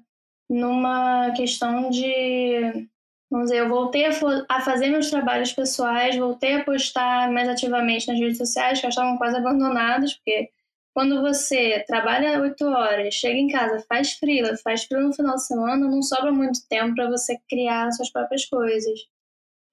numa 0.47 1.31
questão 1.31 1.89
de 1.89 2.87
vamos 3.31 3.49
dizer, 3.49 3.61
eu 3.61 3.69
voltei 3.69 4.05
a, 4.05 4.11
a, 4.47 4.61
fazer 4.61 4.91
meus 4.91 5.09
trabalhos 5.09 5.53
pessoais, 5.53 6.15
voltei 6.17 6.57
a 6.57 6.63
postar 6.63 7.31
mais 7.31 7.49
ativamente 7.49 8.07
nas 8.07 8.19
redes 8.19 8.37
sociais, 8.37 8.79
que 8.79 8.85
estavam 8.85 9.17
quase 9.17 9.37
abandonadas, 9.37 10.13
porque 10.13 10.51
quando 10.93 11.19
você 11.19 11.83
trabalha 11.87 12.39
oito 12.41 12.65
horas, 12.65 13.15
chega 13.15 13.39
em 13.39 13.47
casa, 13.47 13.83
faz 13.89 14.11
frila, 14.13 14.55
faz 14.57 14.83
frila 14.83 15.01
no 15.01 15.13
final 15.15 15.35
de 15.35 15.47
semana, 15.47 15.87
não 15.87 16.03
sobra 16.03 16.31
muito 16.31 16.59
tempo 16.69 16.93
para 16.93 17.09
você 17.09 17.39
criar 17.49 17.91
suas 17.91 18.11
próprias 18.11 18.45
coisas. 18.45 18.99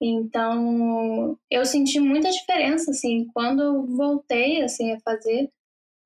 Então, 0.01 1.37
eu 1.51 1.65
senti 1.65 1.99
muita 1.99 2.31
diferença, 2.31 2.91
assim, 2.91 3.27
quando 3.33 3.61
eu 3.61 3.85
voltei, 3.85 4.61
assim, 4.61 4.93
a 4.93 4.99
fazer, 5.01 5.51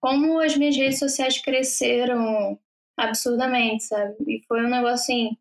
como 0.01 0.39
as 0.39 0.57
minhas 0.57 0.75
redes 0.75 0.99
sociais 0.99 1.39
cresceram 1.39 2.59
absurdamente, 2.97 3.83
sabe? 3.83 4.15
E 4.27 4.41
foi 4.47 4.65
um 4.65 4.69
negócio 4.69 4.95
assim, 4.95 5.37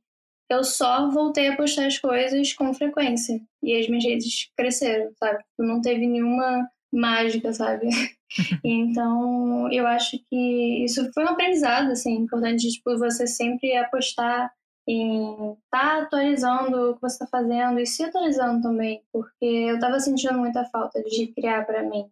eu 0.50 0.64
só 0.64 1.11
voltei 1.11 1.49
a 1.49 1.56
postar 1.56 1.87
as 1.87 1.99
coisas 1.99 2.52
com 2.52 2.75
frequência 2.75 3.40
e 3.62 3.76
as 3.78 3.88
minhas 3.88 4.04
redes 4.04 4.50
cresceram, 4.56 5.12
sabe? 5.18 5.42
Não 5.59 5.80
teve 5.80 6.06
nenhuma 6.06 6.68
mágica, 6.92 7.52
sabe? 7.52 7.88
então, 8.64 9.71
eu 9.73 9.87
acho 9.87 10.18
que 10.30 10.85
isso 10.85 11.11
foi 11.12 11.25
um 11.25 11.28
aprendizado, 11.28 11.90
assim, 11.90 12.14
importante, 12.14 12.68
tipo, 12.71 12.97
você 12.99 13.26
sempre 13.26 13.76
apostar 13.76 14.50
em 14.87 15.53
estar 15.53 15.61
tá 15.71 16.03
atualizando 16.03 16.91
o 16.91 16.95
que 16.95 17.01
você 17.01 17.23
está 17.23 17.27
fazendo 17.27 17.79
e 17.79 17.87
se 17.87 18.05
atualizando 18.05 18.62
também, 18.62 19.03
porque 19.12 19.45
eu 19.45 19.77
estava 19.77 20.01
sentindo 20.01 20.39
muita 20.39 20.65
falta 20.65 21.03
de 21.03 21.29
criar 21.29 21.65
para 21.65 21.83
mim. 21.83 22.11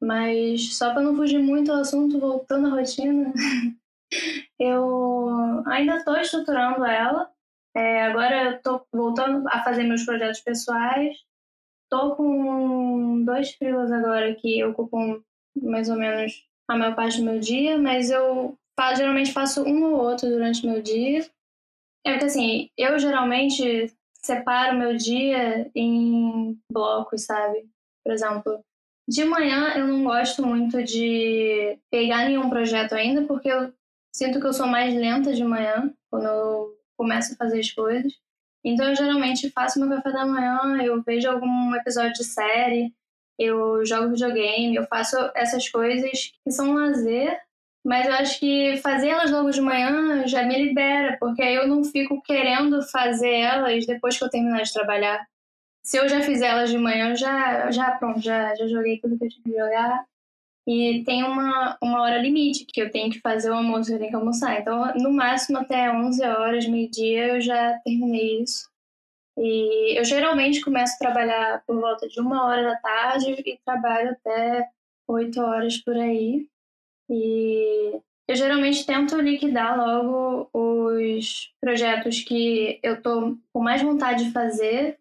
Mas 0.00 0.76
só 0.76 0.92
para 0.92 1.02
não 1.02 1.16
fugir 1.16 1.38
muito 1.38 1.72
do 1.72 1.80
assunto, 1.80 2.18
voltando 2.18 2.68
à 2.68 2.70
rotina, 2.70 3.32
eu 4.58 5.62
ainda 5.66 5.96
estou 5.96 6.16
estruturando 6.16 6.84
ela. 6.84 7.30
É, 7.76 8.04
agora 8.04 8.44
eu 8.44 8.56
estou 8.56 8.86
voltando 8.92 9.46
a 9.48 9.62
fazer 9.62 9.82
meus 9.82 10.04
projetos 10.04 10.40
pessoais. 10.40 11.16
Estou 11.84 12.16
com 12.16 13.24
dois 13.24 13.52
frilas 13.54 13.92
agora 13.92 14.34
que 14.34 14.64
ocupam 14.64 15.20
mais 15.60 15.88
ou 15.88 15.96
menos 15.96 16.32
a 16.68 16.76
maior 16.76 16.94
parte 16.94 17.18
do 17.18 17.24
meu 17.24 17.38
dia, 17.38 17.76
mas 17.78 18.10
eu 18.10 18.56
geralmente 18.96 19.32
faço 19.32 19.62
um 19.64 19.84
ou 19.84 20.00
outro 20.00 20.28
durante 20.28 20.66
o 20.66 20.70
meu 20.70 20.82
dia. 20.82 21.28
É 22.06 22.18
que 22.18 22.24
assim, 22.26 22.70
eu 22.76 22.98
geralmente 22.98 23.94
separo 24.22 24.76
meu 24.76 24.96
dia 24.96 25.70
em 25.74 26.58
blocos, 26.70 27.22
sabe? 27.22 27.68
Por 28.04 28.12
exemplo, 28.12 28.64
de 29.08 29.24
manhã 29.24 29.74
eu 29.76 29.86
não 29.86 30.04
gosto 30.04 30.44
muito 30.46 30.82
de 30.82 31.78
pegar 31.90 32.24
nenhum 32.26 32.48
projeto 32.50 32.94
ainda, 32.94 33.22
porque 33.22 33.48
eu 33.48 33.72
sinto 34.14 34.40
que 34.40 34.46
eu 34.46 34.52
sou 34.52 34.66
mais 34.66 34.94
lenta 34.94 35.32
de 35.34 35.44
manhã, 35.44 35.92
quando 36.10 36.26
eu 36.26 36.78
começo 36.96 37.32
a 37.32 37.36
fazer 37.36 37.60
as 37.60 37.70
coisas. 37.70 38.12
Então 38.64 38.88
eu 38.88 38.96
geralmente 38.96 39.50
faço 39.50 39.78
meu 39.78 39.88
café 39.88 40.10
da 40.10 40.24
manhã, 40.24 40.82
eu 40.82 41.02
vejo 41.02 41.28
algum 41.28 41.74
episódio 41.74 42.14
de 42.14 42.24
série, 42.24 42.94
eu 43.38 43.84
jogo 43.84 44.10
videogame, 44.10 44.74
eu 44.74 44.86
faço 44.86 45.16
essas 45.34 45.68
coisas 45.68 46.32
que 46.42 46.50
são 46.50 46.74
lazer 46.74 47.38
mas 47.84 48.06
eu 48.06 48.14
acho 48.14 48.40
que 48.40 48.78
fazer 48.78 49.08
elas 49.08 49.30
logo 49.30 49.50
de 49.50 49.60
manhã 49.60 50.26
já 50.26 50.42
me 50.42 50.56
libera, 50.56 51.16
porque 51.20 51.42
aí 51.42 51.54
eu 51.54 51.68
não 51.68 51.84
fico 51.84 52.22
querendo 52.22 52.82
fazer 52.82 53.30
elas 53.30 53.84
depois 53.86 54.16
que 54.16 54.24
eu 54.24 54.30
terminar 54.30 54.62
de 54.62 54.72
trabalhar. 54.72 55.26
Se 55.84 55.98
eu 55.98 56.08
já 56.08 56.22
fizer 56.22 56.46
elas 56.46 56.70
de 56.70 56.78
manhã, 56.78 57.14
já, 57.14 57.70
já 57.70 57.90
pronto, 57.92 58.20
já, 58.20 58.54
já 58.54 58.66
joguei 58.66 58.98
tudo 58.98 59.18
que 59.18 59.26
eu 59.26 59.28
tinha 59.28 59.44
que 59.44 59.52
jogar. 59.52 60.06
E 60.66 61.04
tem 61.04 61.22
uma, 61.24 61.76
uma 61.82 62.00
hora 62.02 62.16
limite 62.18 62.64
que 62.64 62.80
eu 62.80 62.90
tenho 62.90 63.10
que 63.10 63.20
fazer 63.20 63.50
o 63.50 63.54
almoço, 63.54 63.92
eu 63.92 63.98
tenho 63.98 64.10
que 64.10 64.16
almoçar. 64.16 64.58
Então, 64.58 64.94
no 64.94 65.12
máximo 65.12 65.58
até 65.58 65.90
11 65.92 66.24
horas, 66.24 66.66
meio-dia, 66.66 67.34
eu 67.34 67.40
já 67.42 67.78
terminei 67.84 68.42
isso. 68.42 68.66
E 69.36 69.98
eu 69.98 70.04
geralmente 70.04 70.62
começo 70.62 70.94
a 70.94 70.98
trabalhar 70.98 71.62
por 71.66 71.78
volta 71.78 72.08
de 72.08 72.18
uma 72.18 72.46
hora 72.46 72.62
da 72.62 72.76
tarde 72.76 73.32
e 73.32 73.58
trabalho 73.64 74.12
até 74.12 74.68
8 75.06 75.40
horas 75.40 75.76
por 75.78 75.96
aí. 75.96 76.48
E 77.08 78.00
eu 78.26 78.36
geralmente 78.36 78.86
tento 78.86 79.20
liquidar 79.20 79.76
logo 79.76 80.48
os 80.52 81.52
projetos 81.60 82.22
que 82.22 82.80
eu 82.82 83.02
tô 83.02 83.36
com 83.52 83.60
mais 83.60 83.82
vontade 83.82 84.24
de 84.24 84.32
fazer, 84.32 84.98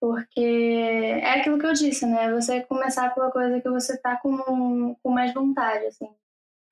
porque 0.00 0.40
é 0.40 1.38
aquilo 1.38 1.58
que 1.58 1.66
eu 1.66 1.72
disse, 1.72 2.04
né? 2.04 2.32
Você 2.32 2.62
começar 2.62 3.14
pela 3.14 3.30
coisa 3.30 3.60
que 3.60 3.70
você 3.70 3.96
tá 3.96 4.16
com, 4.16 4.96
com 5.02 5.10
mais 5.10 5.32
vontade, 5.32 5.86
assim. 5.86 6.08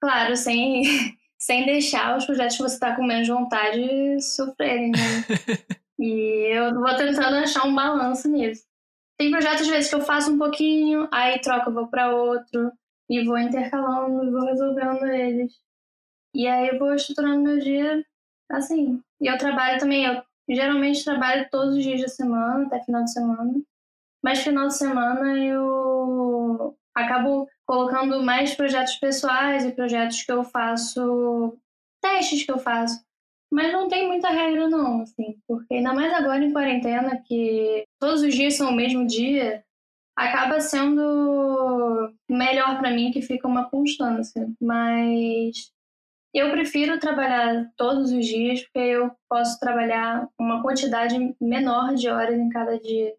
Claro, 0.01 0.37
sem, 0.37 0.83
sem 1.39 1.65
deixar 1.65 2.17
os 2.17 2.27
projetos 2.27 2.57
que 2.57 2.63
você 2.63 2.75
está 2.75 2.97
com 2.97 3.05
menos 3.05 3.29
vontade 3.29 4.21
sofrerem, 4.21 4.91
né? 4.91 4.99
e 6.01 6.53
eu 6.53 6.75
vou 6.75 6.97
tentando 6.97 7.37
achar 7.37 7.65
um 7.65 7.75
balanço 7.75 8.29
nisso. 8.29 8.65
Tem 9.17 9.31
projetos, 9.31 9.63
às 9.63 9.69
vezes, 9.69 9.89
que 9.89 9.95
eu 9.95 10.01
faço 10.01 10.33
um 10.33 10.39
pouquinho, 10.39 11.09
aí 11.13 11.39
troco, 11.39 11.71
eu 11.71 11.75
vou 11.75 11.87
para 11.87 12.13
outro, 12.15 12.73
e 13.09 13.25
vou 13.25 13.39
intercalando, 13.39 14.31
vou 14.31 14.47
resolvendo 14.47 15.05
eles. 15.07 15.53
E 16.35 16.47
aí 16.47 16.69
eu 16.69 16.79
vou 16.79 16.95
estruturando 16.95 17.43
meu 17.43 17.59
dia 17.59 18.05
assim. 18.51 19.03
E 19.21 19.27
eu 19.27 19.39
trabalho 19.39 19.79
também, 19.79 20.05
eu 20.05 20.23
geralmente 20.49 21.05
trabalho 21.05 21.49
todos 21.51 21.77
os 21.77 21.83
dias 21.83 22.01
da 22.01 22.09
semana, 22.09 22.67
até 22.67 22.83
final 22.83 23.05
de 23.05 23.13
semana. 23.13 23.63
Mas 24.23 24.41
final 24.41 24.69
de 24.69 24.77
semana 24.77 25.39
eu 25.39 26.77
acabo 26.95 27.49
colocando 27.67 28.23
mais 28.23 28.55
projetos 28.55 28.97
pessoais 28.97 29.65
e 29.65 29.73
projetos 29.73 30.23
que 30.23 30.33
eu 30.33 30.45
faço, 30.45 31.57
testes 32.01 32.45
que 32.45 32.53
eu 32.53 32.59
faço. 32.59 33.03
Mas 33.51 33.73
não 33.73 33.89
tem 33.89 34.07
muita 34.07 34.31
regra 34.31 34.69
não, 34.69 35.03
assim, 35.03 35.39
porque 35.47 35.75
ainda 35.75 35.93
mais 35.93 36.13
agora 36.13 36.43
em 36.43 36.53
quarentena, 36.53 37.23
que 37.27 37.85
todos 37.99 38.23
os 38.23 38.35
dias 38.35 38.55
são 38.55 38.71
o 38.71 38.75
mesmo 38.75 39.07
dia, 39.07 39.63
acaba 40.17 40.61
sendo 40.61 41.62
melhor 42.29 42.79
para 42.79 42.91
mim 42.91 43.11
que 43.11 43.23
fica 43.23 43.47
uma 43.47 43.69
constância. 43.69 44.49
Mas 44.61 45.73
eu 46.35 46.51
prefiro 46.51 46.99
trabalhar 46.99 47.71
todos 47.77 48.11
os 48.11 48.25
dias 48.27 48.63
porque 48.63 48.79
eu 48.79 49.11
posso 49.29 49.59
trabalhar 49.61 50.29
uma 50.39 50.63
quantidade 50.63 51.35
menor 51.41 51.95
de 51.95 52.09
horas 52.09 52.39
em 52.39 52.49
cada 52.49 52.79
dia, 52.79 53.15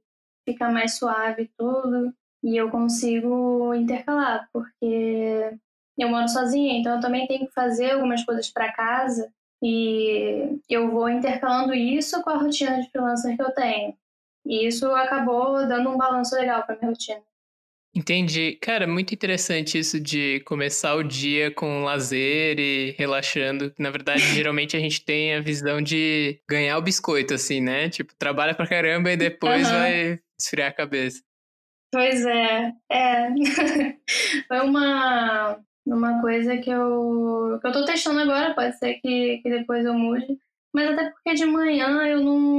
fica 0.48 0.70
mais 0.70 0.98
suave 0.98 1.52
tudo 1.58 2.14
e 2.44 2.58
eu 2.58 2.70
consigo 2.72 3.74
intercalar, 3.74 4.50
porque 4.52 5.56
eu 5.98 6.10
moro 6.10 6.28
sozinha, 6.28 6.78
então 6.80 6.96
eu 6.96 7.00
também 7.00 7.28
tenho 7.28 7.46
que 7.48 7.54
fazer 7.54 7.92
algumas 7.92 8.24
coisas 8.26 8.50
para 8.50 8.74
casa 8.74 9.32
e 9.62 10.60
eu 10.68 10.92
vou 10.92 11.08
intercalando 11.08 11.74
isso 11.74 12.22
com 12.24 12.32
a 12.32 12.38
rotina 12.38 12.82
de 12.82 12.90
freelancer 12.90 13.36
que 13.36 13.42
eu 13.42 13.52
tenho. 13.52 13.96
E 14.46 14.68
isso 14.68 14.88
acabou 14.88 15.66
dando 15.68 15.90
um 15.90 15.98
balanço 15.98 16.36
legal 16.36 16.64
para 16.64 16.76
minha 16.76 16.90
rotina. 16.90 17.22
Entendi. 17.96 18.58
Cara, 18.60 18.88
muito 18.88 19.14
interessante 19.14 19.78
isso 19.78 20.00
de 20.00 20.40
começar 20.46 20.96
o 20.96 21.04
dia 21.04 21.52
com 21.52 21.84
lazer 21.84 22.60
e 22.60 22.96
relaxando. 22.98 23.72
Na 23.78 23.92
verdade, 23.92 24.22
geralmente 24.34 24.76
a 24.76 24.80
gente 24.80 25.06
tem 25.06 25.36
a 25.36 25.42
visão 25.42 25.80
de 25.82 26.40
ganhar 26.50 26.78
o 26.78 26.82
biscoito, 26.82 27.36
assim, 27.36 27.62
né? 27.62 27.90
Tipo, 27.90 28.16
trabalha 28.18 28.56
pra 28.56 28.68
caramba 28.68 29.12
e 29.12 29.18
depois 29.18 29.68
uhum. 29.68 29.78
vai 29.78 30.20
esfriar 30.40 30.70
a 30.70 30.74
cabeça. 30.74 31.22
Pois 31.92 32.26
é, 32.26 32.74
é. 32.92 33.30
Foi 34.48 34.60
uma, 34.66 35.60
uma 35.86 36.20
coisa 36.22 36.58
que 36.58 36.72
eu, 36.72 37.60
que 37.62 37.68
eu 37.68 37.72
tô 37.72 37.86
testando 37.86 38.20
agora, 38.20 38.56
pode 38.56 38.76
ser 38.80 38.96
que, 38.96 39.38
que 39.38 39.50
depois 39.50 39.86
eu 39.86 39.94
mude. 39.94 40.40
Mas 40.74 40.90
até 40.90 41.12
porque 41.12 41.36
de 41.36 41.46
manhã 41.46 42.04
eu 42.08 42.22
não. 42.22 42.53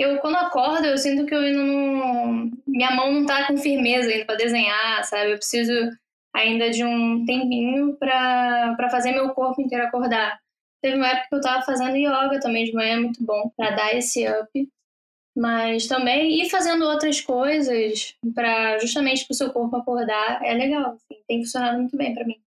Eu, 0.00 0.18
quando 0.18 0.36
acordo, 0.36 0.86
eu 0.86 0.96
sinto 0.96 1.26
que 1.26 1.34
eu 1.34 1.40
ainda 1.40 1.62
não. 1.62 2.50
Minha 2.66 2.90
mão 2.92 3.12
não 3.12 3.26
tá 3.26 3.46
com 3.46 3.58
firmeza 3.58 4.08
ainda 4.08 4.24
pra 4.24 4.34
desenhar, 4.34 5.04
sabe? 5.04 5.32
Eu 5.32 5.36
preciso 5.36 5.72
ainda 6.34 6.70
de 6.70 6.82
um 6.82 7.22
tempinho 7.26 7.96
pra 7.98 8.88
fazer 8.90 9.12
meu 9.12 9.34
corpo 9.34 9.60
inteiro 9.60 9.84
acordar. 9.84 10.40
Teve 10.82 10.96
uma 10.96 11.08
época 11.08 11.28
que 11.28 11.34
eu 11.34 11.40
tava 11.42 11.62
fazendo 11.66 11.96
yoga 11.96 12.40
também 12.40 12.64
de 12.64 12.72
manhã, 12.72 12.98
muito 12.98 13.22
bom, 13.22 13.52
pra 13.54 13.72
dar 13.72 13.94
esse 13.94 14.26
up. 14.26 14.68
Mas 15.36 15.86
também 15.86 16.40
ir 16.40 16.48
fazendo 16.48 16.86
outras 16.86 17.20
coisas 17.20 18.16
para 18.34 18.78
justamente 18.78 19.26
para 19.26 19.34
o 19.34 19.36
seu 19.36 19.52
corpo 19.52 19.76
acordar 19.76 20.42
é 20.42 20.54
legal. 20.54 20.92
Assim, 20.92 21.20
tem 21.28 21.42
funcionado 21.42 21.78
muito 21.78 21.94
bem 21.94 22.14
para 22.14 22.24
mim. 22.24 22.40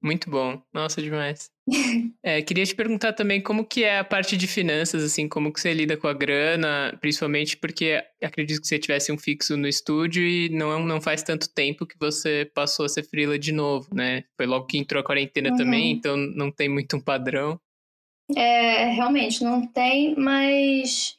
Muito 0.00 0.30
bom. 0.30 0.62
Nossa, 0.72 1.02
demais. 1.02 1.50
é, 2.22 2.42
queria 2.42 2.64
te 2.64 2.74
perguntar 2.74 3.12
também 3.12 3.40
como 3.40 3.64
que 3.64 3.84
é 3.84 3.98
a 3.98 4.04
parte 4.04 4.36
de 4.36 4.46
finanças, 4.46 5.02
assim, 5.02 5.28
como 5.28 5.52
que 5.52 5.60
você 5.60 5.72
lida 5.72 5.96
com 5.96 6.08
a 6.08 6.12
grana, 6.12 6.96
principalmente 7.00 7.56
porque 7.56 8.02
acredito 8.22 8.60
que 8.60 8.66
você 8.66 8.78
tivesse 8.78 9.12
um 9.12 9.18
fixo 9.18 9.56
no 9.56 9.68
estúdio 9.68 10.22
e 10.22 10.48
não, 10.48 10.80
não 10.84 11.00
faz 11.00 11.22
tanto 11.22 11.52
tempo 11.52 11.86
que 11.86 11.98
você 11.98 12.50
passou 12.54 12.86
a 12.86 12.88
ser 12.88 13.04
freela 13.04 13.38
de 13.38 13.52
novo, 13.52 13.88
né? 13.94 14.24
Foi 14.36 14.46
logo 14.46 14.66
que 14.66 14.78
entrou 14.78 15.00
a 15.00 15.04
quarentena 15.04 15.50
uhum. 15.50 15.56
também, 15.56 15.92
então 15.92 16.16
não 16.16 16.50
tem 16.50 16.68
muito 16.68 16.96
um 16.96 17.00
padrão. 17.00 17.58
É, 18.36 18.86
realmente, 18.92 19.42
não 19.42 19.66
tem, 19.66 20.14
mas 20.16 21.16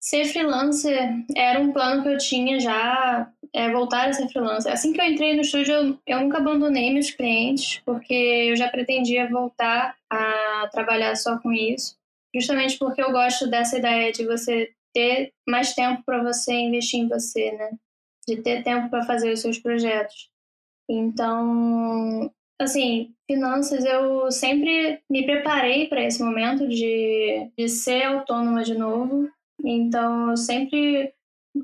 ser 0.00 0.26
freelancer 0.26 1.14
era 1.36 1.58
um 1.60 1.72
plano 1.72 2.02
que 2.02 2.08
eu 2.08 2.18
tinha 2.18 2.60
já, 2.60 3.30
é, 3.54 3.70
voltar 3.70 4.08
a 4.08 4.12
ser 4.12 4.28
freelancer. 4.28 4.72
Assim 4.72 4.92
que 4.92 5.00
eu 5.00 5.04
entrei 5.04 5.34
no 5.34 5.42
estúdio, 5.42 5.74
eu, 5.74 5.98
eu 6.06 6.20
nunca 6.20 6.38
abandonei 6.38 6.92
meus 6.92 7.10
clientes, 7.10 7.80
porque 7.84 8.12
eu 8.12 8.56
já 8.56 8.68
pretendia 8.68 9.28
voltar 9.30 9.96
a 10.10 10.68
trabalhar 10.72 11.14
só 11.16 11.38
com 11.38 11.52
isso, 11.52 11.96
justamente 12.34 12.78
porque 12.78 13.00
eu 13.00 13.12
gosto 13.12 13.48
dessa 13.48 13.78
ideia 13.78 14.12
de 14.12 14.26
você 14.26 14.70
ter 14.92 15.32
mais 15.48 15.74
tempo 15.74 16.02
para 16.04 16.22
você 16.22 16.52
investir 16.52 17.00
em 17.00 17.08
você, 17.08 17.52
né? 17.52 17.70
De 18.26 18.36
ter 18.36 18.62
tempo 18.62 18.90
para 18.90 19.04
fazer 19.04 19.32
os 19.32 19.40
seus 19.40 19.58
projetos. 19.58 20.28
Então, 20.88 22.30
assim, 22.60 23.14
finanças, 23.30 23.84
eu 23.84 24.30
sempre 24.30 25.00
me 25.08 25.24
preparei 25.24 25.88
para 25.88 26.02
esse 26.02 26.22
momento 26.22 26.68
de, 26.68 27.50
de 27.56 27.68
ser 27.68 28.02
autônoma 28.02 28.62
de 28.62 28.76
novo 28.76 29.28
então, 29.64 30.30
eu 30.30 30.36
sempre 30.36 31.12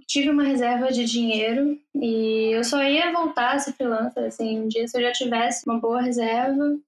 tive 0.07 0.31
uma 0.31 0.45
reserva 0.45 0.93
de 0.93 1.05
dinheiro 1.05 1.79
e 1.95 2.51
eu 2.53 2.65
só 2.65 2.83
ia 2.83 3.13
voltar 3.13 3.55
a 3.55 3.59
ser 3.59 3.73
freelancer, 3.73 4.25
assim, 4.25 4.61
um 4.61 4.69
dia 4.69 4.87
se 4.87 4.97
eu 4.97 5.03
já 5.03 5.13
tivesse 5.13 5.67
uma 5.67 5.79
boa 5.79 6.01
reserva. 6.01 6.79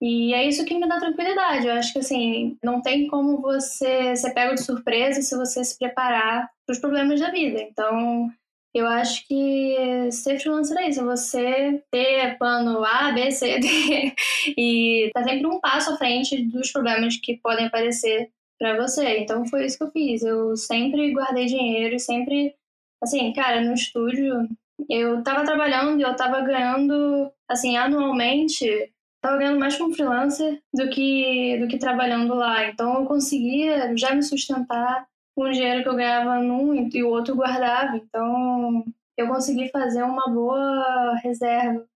E 0.00 0.34
é 0.34 0.46
isso 0.46 0.64
que 0.64 0.74
me 0.74 0.86
dá 0.86 0.98
tranquilidade. 0.98 1.66
Eu 1.66 1.74
acho 1.74 1.92
que, 1.92 2.00
assim, 2.00 2.58
não 2.62 2.82
tem 2.82 3.08
como 3.08 3.40
você 3.40 4.14
ser 4.14 4.34
pego 4.34 4.54
de 4.54 4.62
surpresa 4.62 5.22
se 5.22 5.34
você 5.36 5.64
se 5.64 5.78
preparar 5.78 6.50
para 6.66 6.72
os 6.74 6.78
problemas 6.78 7.18
da 7.18 7.30
vida. 7.30 7.60
Então, 7.62 8.30
eu 8.74 8.86
acho 8.86 9.26
que 9.26 10.10
ser 10.12 10.38
freelancer 10.38 10.76
é 10.76 10.90
isso, 10.90 11.00
é 11.00 11.04
você 11.04 11.82
ter 11.90 12.36
plano 12.36 12.84
A, 12.84 13.10
B, 13.10 13.30
C, 13.30 13.58
D 13.58 14.14
e 14.56 15.10
tá 15.14 15.24
sempre 15.24 15.46
um 15.46 15.58
passo 15.60 15.92
à 15.92 15.96
frente 15.96 16.44
dos 16.44 16.70
problemas 16.70 17.16
que 17.16 17.38
podem 17.38 17.66
aparecer 17.66 18.30
para 18.58 18.76
você. 18.76 19.18
Então 19.18 19.46
foi 19.46 19.66
isso 19.66 19.78
que 19.78 19.84
eu 19.84 19.90
fiz. 19.90 20.22
Eu 20.22 20.56
sempre 20.56 21.12
guardei 21.12 21.46
dinheiro 21.46 21.98
sempre, 21.98 22.54
assim, 23.02 23.32
cara, 23.32 23.60
no 23.62 23.74
estúdio 23.74 24.48
eu 24.90 25.22
tava 25.22 25.44
trabalhando 25.44 25.98
e 25.98 26.02
eu 26.02 26.14
tava 26.16 26.40
ganhando, 26.42 27.32
assim, 27.48 27.76
anualmente, 27.76 28.92
tava 29.20 29.38
ganhando 29.38 29.58
mais 29.58 29.76
como 29.76 29.94
freelancer 29.94 30.60
do 30.72 30.88
que 30.90 31.58
do 31.58 31.68
que 31.68 31.78
trabalhando 31.78 32.34
lá. 32.34 32.68
Então 32.68 33.00
eu 33.00 33.06
conseguia 33.06 33.96
já 33.96 34.14
me 34.14 34.22
sustentar 34.22 35.06
com 35.34 35.44
o 35.44 35.52
dinheiro 35.52 35.82
que 35.82 35.88
eu 35.88 35.96
ganhava 35.96 36.40
num 36.40 36.88
e 36.92 37.02
o 37.02 37.10
outro 37.10 37.34
guardava. 37.36 37.96
Então 37.96 38.84
eu 39.16 39.28
consegui 39.28 39.70
fazer 39.70 40.02
uma 40.02 40.28
boa 40.28 41.14
reserva. 41.22 41.86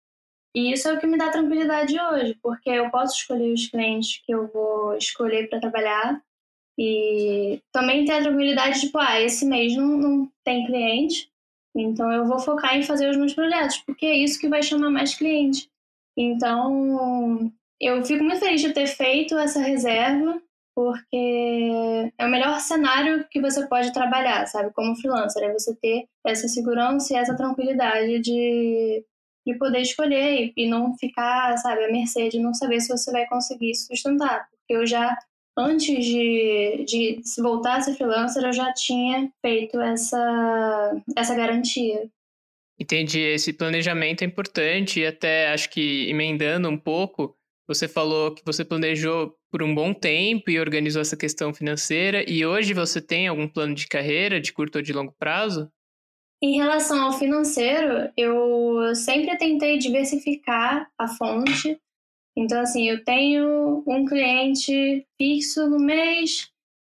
E 0.54 0.72
isso 0.72 0.88
é 0.88 0.94
o 0.94 0.98
que 0.98 1.06
me 1.06 1.16
dá 1.16 1.30
tranquilidade 1.30 1.96
hoje, 2.00 2.36
porque 2.42 2.70
eu 2.70 2.90
posso 2.90 3.16
escolher 3.16 3.52
os 3.52 3.68
clientes 3.68 4.20
que 4.24 4.32
eu 4.34 4.48
vou 4.48 4.96
escolher 4.96 5.48
para 5.48 5.60
trabalhar 5.60 6.20
e 6.78 7.60
também 7.72 8.04
ter 8.04 8.12
a 8.12 8.22
tranquilidade, 8.22 8.80
tipo, 8.80 8.98
ah, 8.98 9.20
esse 9.20 9.44
mês 9.44 9.76
não, 9.76 9.96
não 9.96 10.32
tem 10.44 10.66
cliente, 10.66 11.30
então 11.74 12.10
eu 12.10 12.26
vou 12.26 12.38
focar 12.38 12.76
em 12.76 12.82
fazer 12.82 13.08
os 13.08 13.16
meus 13.16 13.34
projetos, 13.34 13.78
porque 13.78 14.06
é 14.06 14.16
isso 14.16 14.40
que 14.40 14.48
vai 14.48 14.62
chamar 14.62 14.90
mais 14.90 15.14
cliente. 15.14 15.70
Então, 16.16 17.52
eu 17.80 18.04
fico 18.04 18.24
muito 18.24 18.40
feliz 18.40 18.60
de 18.60 18.72
ter 18.72 18.86
feito 18.86 19.36
essa 19.38 19.60
reserva, 19.60 20.40
porque 20.74 22.12
é 22.16 22.26
o 22.26 22.30
melhor 22.30 22.58
cenário 22.60 23.26
que 23.30 23.40
você 23.40 23.66
pode 23.66 23.92
trabalhar, 23.92 24.46
sabe, 24.46 24.72
como 24.72 24.96
freelancer, 24.96 25.42
é 25.42 25.52
você 25.52 25.74
ter 25.76 26.06
essa 26.26 26.48
segurança 26.48 27.12
e 27.12 27.16
essa 27.16 27.36
tranquilidade 27.36 28.20
de, 28.20 29.04
de 29.46 29.54
poder 29.58 29.80
escolher 29.80 30.52
e, 30.56 30.64
e 30.64 30.68
não 30.68 30.96
ficar, 30.96 31.56
sabe, 31.58 31.84
à 31.84 31.92
mercê 31.92 32.28
de 32.28 32.38
não 32.38 32.54
saber 32.54 32.80
se 32.80 32.88
você 32.88 33.10
vai 33.12 33.26
conseguir 33.26 33.74
sustentar, 33.74 34.48
porque 34.50 34.74
eu 34.74 34.86
já 34.86 35.16
antes 35.56 36.04
de, 36.04 36.84
de 36.86 37.20
voltar 37.42 37.76
a 37.76 37.80
ser 37.80 37.94
freelancer, 37.94 38.44
eu 38.44 38.52
já 38.52 38.72
tinha 38.72 39.30
feito 39.40 39.80
essa, 39.80 41.02
essa 41.16 41.34
garantia. 41.34 42.08
Entendi. 42.78 43.20
Esse 43.20 43.52
planejamento 43.52 44.22
é 44.22 44.26
importante 44.26 45.00
e 45.00 45.06
até 45.06 45.52
acho 45.52 45.68
que 45.70 46.08
emendando 46.08 46.68
um 46.68 46.78
pouco, 46.78 47.36
você 47.68 47.86
falou 47.86 48.34
que 48.34 48.42
você 48.44 48.64
planejou 48.64 49.36
por 49.50 49.62
um 49.62 49.74
bom 49.74 49.92
tempo 49.92 50.50
e 50.50 50.58
organizou 50.58 51.02
essa 51.02 51.16
questão 51.16 51.52
financeira 51.52 52.24
e 52.28 52.46
hoje 52.46 52.72
você 52.72 53.00
tem 53.00 53.28
algum 53.28 53.46
plano 53.46 53.74
de 53.74 53.86
carreira 53.86 54.40
de 54.40 54.52
curto 54.52 54.76
ou 54.76 54.82
de 54.82 54.92
longo 54.92 55.14
prazo? 55.18 55.70
Em 56.42 56.56
relação 56.56 57.02
ao 57.02 57.12
financeiro, 57.12 58.10
eu 58.16 58.94
sempre 58.94 59.36
tentei 59.36 59.76
diversificar 59.76 60.90
a 60.98 61.06
fonte 61.06 61.78
então, 62.40 62.62
assim, 62.62 62.88
eu 62.88 63.04
tenho 63.04 63.84
um 63.86 64.06
cliente 64.06 65.06
fixo 65.18 65.68
no 65.68 65.78
mês, 65.78 66.48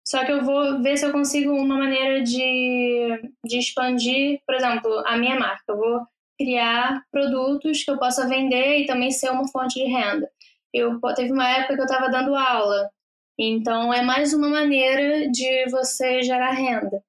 só 0.02 0.24
que 0.24 0.32
eu 0.32 0.42
vou 0.42 0.82
ver 0.82 0.96
se 0.96 1.04
eu 1.04 1.12
consigo 1.12 1.52
uma 1.52 1.76
maneira 1.76 2.22
de, 2.22 3.30
de 3.44 3.58
expandir, 3.58 4.40
por 4.46 4.54
exemplo, 4.54 5.02
a 5.06 5.18
minha 5.18 5.38
marca. 5.38 5.62
Eu 5.68 5.76
vou 5.76 6.00
criar 6.38 7.02
produtos 7.12 7.84
que 7.84 7.90
eu 7.90 7.98
possa 7.98 8.26
vender 8.26 8.78
e 8.78 8.86
também 8.86 9.10
ser 9.10 9.30
uma 9.30 9.46
fonte 9.48 9.74
de 9.74 9.84
renda. 9.84 10.30
eu 10.72 10.98
teve 11.14 11.30
uma 11.30 11.46
época 11.46 11.74
que 11.74 11.80
eu 11.80 11.84
estava 11.84 12.10
dando 12.10 12.34
aula. 12.34 12.90
Então 13.38 13.92
é 13.92 14.00
mais 14.00 14.32
uma 14.32 14.48
maneira 14.48 15.30
de 15.30 15.68
você 15.70 16.22
gerar 16.22 16.52
renda. 16.52 17.02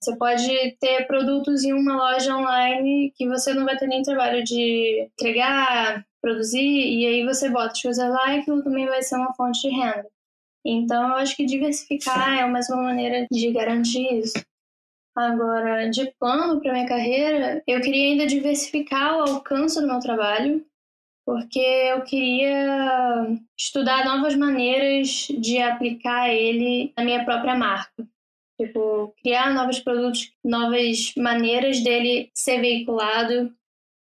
Você 0.00 0.14
pode 0.16 0.76
ter 0.78 1.06
produtos 1.06 1.64
em 1.64 1.72
uma 1.72 1.96
loja 1.96 2.36
online 2.36 3.12
que 3.16 3.26
você 3.26 3.54
não 3.54 3.64
vai 3.64 3.78
ter 3.78 3.86
nem 3.86 4.02
trabalho 4.02 4.44
de 4.44 5.08
entregar, 5.12 6.04
produzir, 6.20 6.60
e 6.60 7.06
aí 7.06 7.24
você 7.24 7.48
bota 7.48 7.72
as 7.72 7.82
coisas 7.82 8.08
lá 8.08 8.34
e 8.34 8.40
aquilo 8.40 8.62
também 8.62 8.86
vai 8.86 9.02
ser 9.02 9.16
uma 9.16 9.34
fonte 9.34 9.60
de 9.62 9.68
renda. 9.68 10.08
Então, 10.64 11.08
eu 11.08 11.14
acho 11.14 11.36
que 11.36 11.46
diversificar 11.46 12.38
é 12.38 12.46
mais 12.46 12.68
uma 12.68 12.82
maneira 12.82 13.26
de 13.30 13.50
garantir 13.52 14.12
isso. 14.12 14.42
Agora, 15.16 15.90
de 15.90 16.12
plano 16.18 16.60
para 16.60 16.72
minha 16.72 16.86
carreira, 16.86 17.62
eu 17.66 17.80
queria 17.80 18.12
ainda 18.12 18.26
diversificar 18.26 19.16
o 19.16 19.22
alcance 19.22 19.80
do 19.80 19.86
meu 19.86 19.98
trabalho, 19.98 20.64
porque 21.26 21.58
eu 21.58 22.02
queria 22.02 23.26
estudar 23.58 24.04
novas 24.04 24.34
maneiras 24.34 25.28
de 25.28 25.58
aplicar 25.58 26.28
ele 26.28 26.92
na 26.96 27.04
minha 27.04 27.24
própria 27.24 27.54
marca. 27.54 28.06
Tipo, 28.60 29.14
criar 29.22 29.52
novos 29.54 29.78
produtos, 29.78 30.32
novas 30.44 31.12
maneiras 31.16 31.80
dele 31.80 32.30
ser 32.34 32.60
veiculado. 32.60 33.54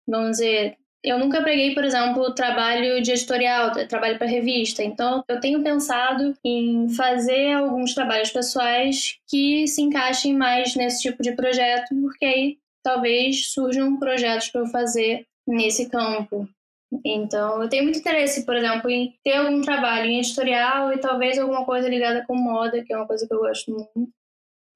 Vamos 0.07 0.33
dizer, 0.33 0.77
eu 1.07 1.21
nunca 1.21 1.41
preguei, 1.41 1.73
por 1.73 1.85
exemplo, 1.85 2.35
trabalho 2.35 3.01
de 3.01 3.13
editorial, 3.13 3.71
trabalho 3.87 4.19
para 4.19 4.27
revista. 4.27 4.83
Então, 4.83 5.23
eu 5.29 5.39
tenho 5.39 5.63
pensado 5.63 6.37
em 6.45 6.89
fazer 6.89 7.53
alguns 7.53 7.95
trabalhos 7.95 8.31
pessoais 8.31 9.17
que 9.29 9.69
se 9.69 9.81
encaixem 9.81 10.35
mais 10.35 10.75
nesse 10.75 11.03
tipo 11.03 11.23
de 11.23 11.33
projeto, 11.33 11.95
porque 12.03 12.25
aí 12.25 12.59
talvez 12.83 13.53
surjam 13.53 13.99
projetos 14.01 14.49
para 14.49 14.63
eu 14.63 14.67
fazer 14.67 15.25
nesse 15.47 15.89
campo. 15.89 16.49
Então, 17.05 17.63
eu 17.63 17.69
tenho 17.69 17.85
muito 17.85 18.01
interesse, 18.01 18.45
por 18.45 18.57
exemplo, 18.57 18.91
em 18.91 19.15
ter 19.23 19.37
algum 19.37 19.61
trabalho 19.61 20.07
em 20.07 20.19
editorial 20.19 20.93
e 20.93 20.99
talvez 20.99 21.39
alguma 21.39 21.65
coisa 21.65 21.89
ligada 21.89 22.25
com 22.27 22.35
moda, 22.35 22.83
que 22.83 22.93
é 22.93 22.97
uma 22.97 23.07
coisa 23.07 23.29
que 23.29 23.33
eu 23.33 23.39
gosto 23.39 23.71
muito. 23.71 24.13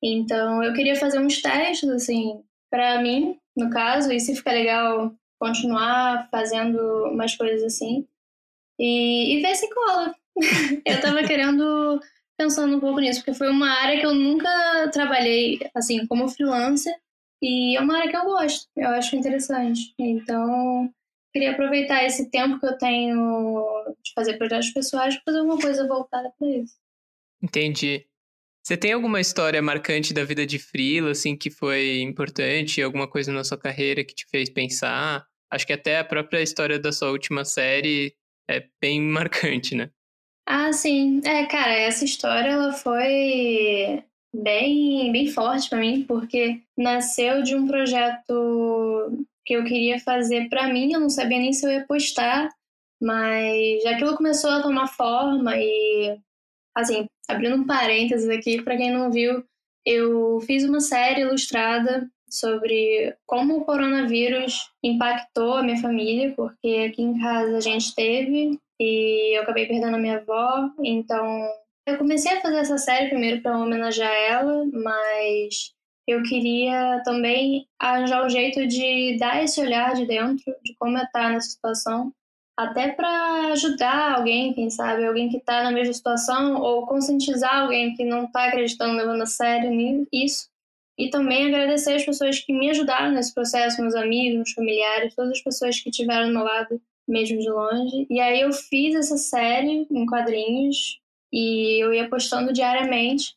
Então, 0.03 0.63
eu 0.63 0.73
queria 0.75 0.95
fazer 0.95 1.19
uns 1.19 1.43
testes, 1.43 1.89
assim, 1.89 2.41
para 2.71 3.03
mim, 3.03 3.37
no 3.57 3.69
caso, 3.69 4.13
e 4.13 4.21
se 4.21 4.35
ficar 4.35 4.53
legal, 4.53 5.13
continuar 5.41 6.29
fazendo 6.31 6.79
umas 7.07 7.35
coisas 7.35 7.65
assim. 7.65 8.07
E, 8.79 9.37
e 9.37 9.43
ver 9.43 9.55
se 9.57 9.69
cola. 9.75 10.15
eu 10.85 11.01
tava 11.01 11.25
querendo, 11.25 12.01
pensando 12.39 12.77
um 12.77 12.81
pouco 12.81 13.01
nisso, 13.01 13.21
porque 13.21 13.37
foi 13.37 13.51
uma 13.51 13.71
área 13.71 13.99
que 13.99 14.07
eu 14.07 14.15
nunca 14.15 14.89
trabalhei, 14.93 15.59
assim, 15.75 16.07
como 16.07 16.29
freelancer. 16.29 16.95
E 17.43 17.77
é 17.77 17.81
uma 17.81 17.97
área 17.97 18.11
que 18.11 18.17
eu 18.17 18.25
gosto, 18.25 18.69
eu 18.77 18.89
acho 18.91 19.17
interessante. 19.17 19.95
Então, 19.99 20.93
queria 21.33 21.53
aproveitar 21.53 22.05
esse 22.05 22.31
tempo 22.31 22.61
que 22.61 22.67
eu 22.67 22.77
tenho 22.77 23.95
de 24.03 24.13
fazer 24.15 24.37
projetos 24.37 24.71
pessoais 24.71 25.15
para 25.15 25.25
fazer 25.25 25.39
alguma 25.39 25.59
coisa 25.59 25.89
voltada 25.89 26.31
para 26.39 26.49
isso. 26.49 26.75
Entendi. 27.43 28.07
Você 28.63 28.77
tem 28.77 28.93
alguma 28.93 29.21
história 29.21 29.63
marcante 29.63 30.13
da 30.13 30.23
vida 30.23 30.47
de 30.47 30.59
Frila, 30.59 31.13
assim, 31.13 31.35
que 31.35 31.51
foi 31.51 32.03
importante, 32.03 32.83
alguma 32.83 33.09
coisa 33.09 33.33
na 33.33 33.43
sua 33.43 33.57
carreira 33.57 34.05
que 34.05 34.15
te 34.15 34.27
fez 34.27 34.51
pensar? 34.51 35.27
Acho 35.51 35.67
que 35.67 35.73
até 35.73 35.99
a 35.99 36.05
própria 36.05 36.43
história 36.43 36.79
da 36.79 36.93
sua 36.93 37.11
última 37.11 37.45
série 37.45 38.15
é 38.49 38.67
bem 38.81 39.01
marcante, 39.03 39.75
né? 39.75 39.91
Ah, 40.47 40.73
sim. 40.73 41.21
É, 41.25 41.47
cara, 41.47 41.73
essa 41.73 42.05
história 42.05 42.49
ela 42.49 42.73
foi 42.73 44.03
bem, 44.35 45.13
bem 45.13 45.29
forte 45.29 45.69
para 45.69 45.79
mim, 45.79 46.05
porque 46.05 46.61
nasceu 46.77 47.43
de 47.43 47.55
um 47.55 47.67
projeto 47.67 49.25
que 49.45 49.55
eu 49.55 49.65
queria 49.65 49.99
fazer 49.99 50.49
para 50.49 50.69
mim, 50.73 50.93
eu 50.93 51.01
não 51.01 51.11
sabia 51.11 51.39
nem 51.39 51.53
se 51.53 51.67
eu 51.67 51.71
ia 51.71 51.87
postar, 51.87 52.49
mas 53.01 53.85
aquilo 53.87 54.17
começou 54.17 54.51
a 54.51 54.63
tomar 54.63 54.87
forma 54.87 55.57
e 55.57 56.19
assim, 56.77 57.07
abrindo 57.29 57.57
um 57.57 57.67
parênteses 57.67 58.29
aqui 58.29 58.63
para 58.63 58.77
quem 58.77 58.93
não 58.93 59.11
viu, 59.11 59.45
eu 59.85 60.41
fiz 60.41 60.65
uma 60.65 60.81
série 60.81 61.23
ilustrada 61.23 62.09
sobre 62.31 63.15
como 63.27 63.59
o 63.59 63.65
coronavírus 63.65 64.71
impactou 64.83 65.55
a 65.55 65.63
minha 65.63 65.81
família, 65.81 66.33
porque 66.37 66.89
aqui 66.91 67.03
em 67.03 67.21
casa 67.21 67.57
a 67.57 67.61
gente 67.61 67.95
teve 67.95 68.59
e 68.81 69.37
eu 69.37 69.43
acabei 69.43 69.67
perdendo 69.67 69.97
a 69.97 69.99
minha 69.99 70.19
avó, 70.19 70.71
então 70.83 71.49
eu 71.87 71.99
comecei 71.99 72.33
a 72.33 72.41
fazer 72.41 72.59
essa 72.59 72.79
série 72.79 73.09
primeiro 73.09 73.43
para 73.43 73.59
homenagear 73.59 74.13
ela, 74.13 74.65
mas 74.73 75.73
eu 76.07 76.23
queria 76.23 77.03
também 77.05 77.67
arranjar 77.79 78.25
um 78.25 78.31
jeito 78.31 78.67
de 78.67 79.17
dar 79.19 79.43
esse 79.43 79.61
olhar 79.61 79.95
de 79.95 80.07
dentro 80.07 80.45
de 80.63 80.75
como 80.79 80.99
é 80.99 81.05
estar 81.05 81.31
nessa 81.31 81.51
situação 81.51 82.13
até 82.61 82.93
para 82.93 83.53
ajudar 83.53 84.17
alguém, 84.17 84.53
quem 84.53 84.69
sabe, 84.69 85.07
alguém 85.07 85.31
que 85.31 85.39
está 85.39 85.63
na 85.63 85.71
mesma 85.71 85.95
situação, 85.95 86.61
ou 86.61 86.87
conscientizar 86.87 87.63
alguém 87.63 87.95
que 87.95 88.05
não 88.05 88.25
está 88.25 88.49
acreditando, 88.49 88.97
levando 88.97 89.23
a 89.23 89.27
sério 89.27 90.07
isso. 90.13 90.50
E 91.01 91.09
também 91.09 91.47
agradecer 91.47 91.95
as 91.95 92.05
pessoas 92.05 92.41
que 92.41 92.53
me 92.53 92.69
ajudaram 92.69 93.13
nesse 93.13 93.33
processo, 93.33 93.81
meus 93.81 93.95
amigos, 93.95 94.37
meus 94.37 94.53
familiares, 94.53 95.15
todas 95.15 95.31
as 95.31 95.43
pessoas 95.43 95.81
que 95.81 95.89
estiveram 95.89 96.27
do 96.27 96.35
meu 96.35 96.45
lado, 96.45 96.79
mesmo 97.09 97.39
de 97.39 97.49
longe. 97.49 98.07
E 98.11 98.21
aí 98.21 98.43
eu 98.43 98.53
fiz 98.53 98.95
essa 98.95 99.17
série 99.17 99.87
em 99.91 100.05
quadrinhos 100.05 101.01
e 101.33 101.83
eu 101.83 101.95
ia 101.95 102.07
postando 102.07 102.53
diariamente. 102.53 103.35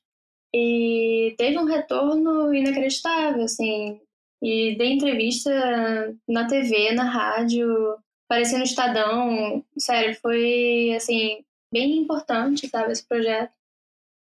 E 0.53 1.33
teve 1.37 1.57
um 1.57 1.63
retorno 1.63 2.53
inacreditável, 2.53 3.45
assim. 3.45 3.97
E 4.41 4.75
dei 4.75 4.91
entrevista 4.91 5.49
na 6.27 6.45
TV, 6.45 6.91
na 6.91 7.05
rádio, 7.05 7.95
apareci 8.27 8.57
no 8.57 8.65
Estadão. 8.65 9.63
Sério, 9.77 10.13
foi, 10.21 10.93
assim, 10.97 11.45
bem 11.71 11.97
importante, 11.97 12.67
sabe, 12.67 12.91
esse 12.91 13.07
projeto. 13.07 13.53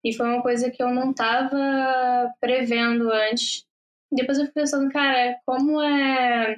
E 0.05 0.13
foi 0.15 0.27
uma 0.27 0.43
coisa 0.43 0.71
que 0.71 0.83
eu 0.83 0.91
não 0.91 1.11
estava 1.11 2.33
prevendo 2.41 3.11
antes. 3.11 3.67
Depois 4.11 4.39
eu 4.39 4.47
fiquei 4.47 4.63
pensando, 4.63 4.91
cara, 4.91 5.39
como 5.47 5.81
é. 5.81 6.57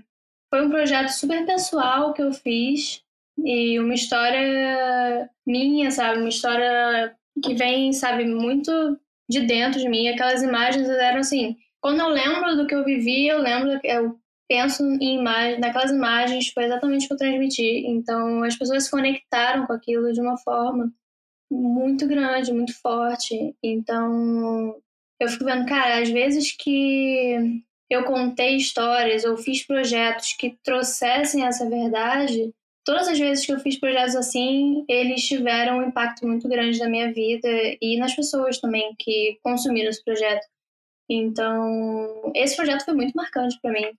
Foi 0.50 0.66
um 0.66 0.70
projeto 0.70 1.08
super 1.08 1.44
pessoal 1.46 2.12
que 2.12 2.22
eu 2.22 2.32
fiz 2.32 3.02
e 3.38 3.78
uma 3.80 3.94
história 3.94 5.30
minha, 5.46 5.90
sabe? 5.90 6.18
Uma 6.18 6.28
história 6.28 7.16
que 7.42 7.54
vem, 7.54 7.92
sabe, 7.92 8.24
muito 8.26 8.98
de 9.28 9.40
dentro 9.40 9.80
de 9.80 9.88
mim. 9.88 10.08
Aquelas 10.08 10.42
imagens 10.42 10.88
eram 10.88 11.20
assim. 11.20 11.56
Quando 11.80 12.00
eu 12.00 12.08
lembro 12.08 12.56
do 12.56 12.66
que 12.66 12.74
eu 12.74 12.84
vivi, 12.84 13.26
eu 13.26 13.40
lembro, 13.40 13.80
eu 13.82 14.18
penso 14.48 14.84
em 15.00 15.18
imagens, 15.18 15.58
naquelas 15.58 15.90
imagens, 15.90 16.48
foi 16.48 16.64
exatamente 16.64 17.06
o 17.06 17.08
que 17.08 17.14
eu 17.14 17.18
transmiti. 17.18 17.86
Então 17.86 18.44
as 18.44 18.56
pessoas 18.56 18.84
se 18.84 18.90
conectaram 18.90 19.66
com 19.66 19.72
aquilo 19.72 20.12
de 20.12 20.20
uma 20.20 20.36
forma 20.38 20.92
muito 21.52 22.06
grande, 22.06 22.52
muito 22.52 22.78
forte. 22.80 23.54
Então 23.62 24.76
eu 25.20 25.28
fico 25.28 25.44
vendo, 25.44 25.66
cara, 25.66 26.00
às 26.02 26.10
vezes 26.10 26.52
que 26.56 27.62
eu 27.90 28.04
contei 28.04 28.56
histórias 28.56 29.24
ou 29.24 29.36
fiz 29.36 29.64
projetos 29.66 30.32
que 30.34 30.56
trouxessem 30.64 31.44
essa 31.44 31.68
verdade, 31.68 32.52
todas 32.84 33.08
as 33.08 33.18
vezes 33.18 33.44
que 33.44 33.52
eu 33.52 33.60
fiz 33.60 33.78
projetos 33.78 34.16
assim, 34.16 34.84
eles 34.88 35.22
tiveram 35.26 35.78
um 35.78 35.88
impacto 35.88 36.26
muito 36.26 36.48
grande 36.48 36.78
na 36.78 36.88
minha 36.88 37.12
vida 37.12 37.48
e 37.80 37.98
nas 37.98 38.14
pessoas 38.14 38.58
também 38.58 38.94
que 38.98 39.38
consumiram 39.42 39.90
esse 39.90 40.02
projeto. 40.02 40.46
Então, 41.08 42.32
esse 42.34 42.56
projeto 42.56 42.84
foi 42.84 42.94
muito 42.94 43.12
marcante 43.12 43.58
para 43.60 43.72
mim 43.72 43.92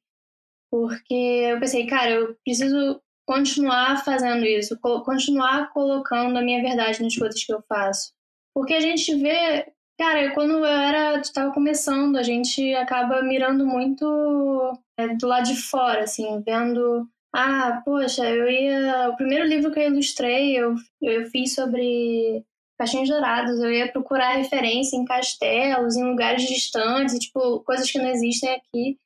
porque 0.73 1.13
eu 1.13 1.59
pensei, 1.59 1.85
cara, 1.85 2.09
eu 2.09 2.35
preciso 2.43 2.99
continuar 3.25 4.03
fazendo 4.03 4.45
isso, 4.45 4.77
continuar 4.79 5.71
colocando 5.71 6.38
a 6.38 6.41
minha 6.41 6.62
verdade 6.62 7.01
nas 7.01 7.15
coisas 7.15 7.43
que 7.43 7.53
eu 7.53 7.62
faço. 7.67 8.12
Porque 8.53 8.73
a 8.73 8.79
gente 8.79 9.15
vê, 9.15 9.71
cara, 9.97 10.31
quando 10.33 10.53
eu 10.53 10.65
era, 10.65 11.19
estava 11.19 11.53
começando, 11.53 12.17
a 12.17 12.23
gente 12.23 12.73
acaba 12.75 13.21
mirando 13.23 13.65
muito 13.65 14.77
é, 14.97 15.07
do 15.15 15.27
lado 15.27 15.45
de 15.45 15.55
fora, 15.55 16.03
assim, 16.03 16.41
vendo, 16.45 17.07
ah, 17.33 17.81
poxa, 17.83 18.29
eu 18.29 18.49
ia, 18.49 19.09
o 19.09 19.15
primeiro 19.15 19.45
livro 19.45 19.71
que 19.71 19.79
eu 19.79 19.88
ilustrei, 19.91 20.57
eu, 20.57 20.75
eu 21.01 21.25
fiz 21.31 21.55
sobre 21.55 22.45
caixinhos 22.77 23.09
dourados, 23.09 23.59
eu 23.59 23.71
ia 23.71 23.91
procurar 23.91 24.36
referência 24.36 24.97
em 24.97 25.05
castelos, 25.05 25.95
em 25.95 26.03
lugares 26.03 26.43
distantes, 26.43 27.17
tipo, 27.17 27.62
coisas 27.62 27.89
que 27.89 27.97
não 27.97 28.09
existem 28.09 28.49
aqui. 28.49 28.99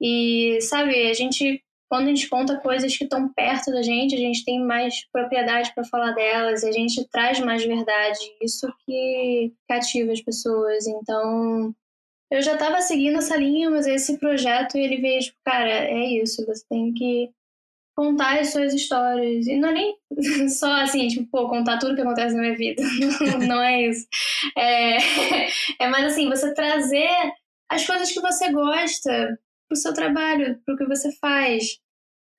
E, 0.00 0.58
sabe, 0.62 1.10
a 1.10 1.14
gente, 1.14 1.62
quando 1.90 2.04
a 2.04 2.08
gente 2.10 2.28
conta 2.28 2.56
coisas 2.60 2.96
que 2.96 3.02
estão 3.02 3.28
perto 3.30 3.72
da 3.72 3.82
gente, 3.82 4.14
a 4.14 4.18
gente 4.18 4.44
tem 4.44 4.64
mais 4.64 5.04
propriedade 5.12 5.74
para 5.74 5.82
falar 5.82 6.12
delas, 6.12 6.62
a 6.62 6.70
gente 6.70 7.04
traz 7.08 7.40
mais 7.40 7.64
verdade. 7.64 8.20
Isso 8.40 8.72
que 8.86 9.52
cativa 9.68 10.12
as 10.12 10.20
pessoas. 10.20 10.86
Então, 10.86 11.74
eu 12.30 12.40
já 12.42 12.52
estava 12.52 12.80
seguindo 12.80 13.18
essa 13.18 13.36
linha, 13.36 13.68
mas 13.68 13.88
esse 13.88 14.18
projeto, 14.18 14.76
ele 14.76 14.98
veio, 14.98 15.20
tipo, 15.20 15.36
cara, 15.44 15.68
é 15.68 16.06
isso, 16.22 16.46
você 16.46 16.64
tem 16.70 16.92
que 16.94 17.28
contar 17.96 18.38
as 18.38 18.52
suas 18.52 18.72
histórias. 18.72 19.48
E 19.48 19.56
não 19.56 19.70
é 19.70 19.72
nem 19.72 19.96
só 20.48 20.72
assim, 20.82 21.08
tipo, 21.08 21.26
pô, 21.28 21.48
contar 21.48 21.78
tudo 21.78 21.96
que 21.96 22.02
acontece 22.02 22.36
na 22.36 22.42
minha 22.42 22.56
vida. 22.56 22.80
não 23.48 23.60
é 23.60 23.82
isso. 23.88 24.06
É, 24.56 24.96
é 25.84 25.88
mais 25.88 26.04
assim, 26.04 26.28
você 26.28 26.54
trazer 26.54 27.10
as 27.68 27.84
coisas 27.84 28.12
que 28.12 28.20
você 28.20 28.52
gosta, 28.52 29.36
para 29.70 29.76
o 29.76 29.78
seu 29.78 29.94
trabalho, 29.94 30.60
para 30.64 30.74
o 30.74 30.76
que 30.76 30.84
você 30.84 31.12
faz. 31.12 31.78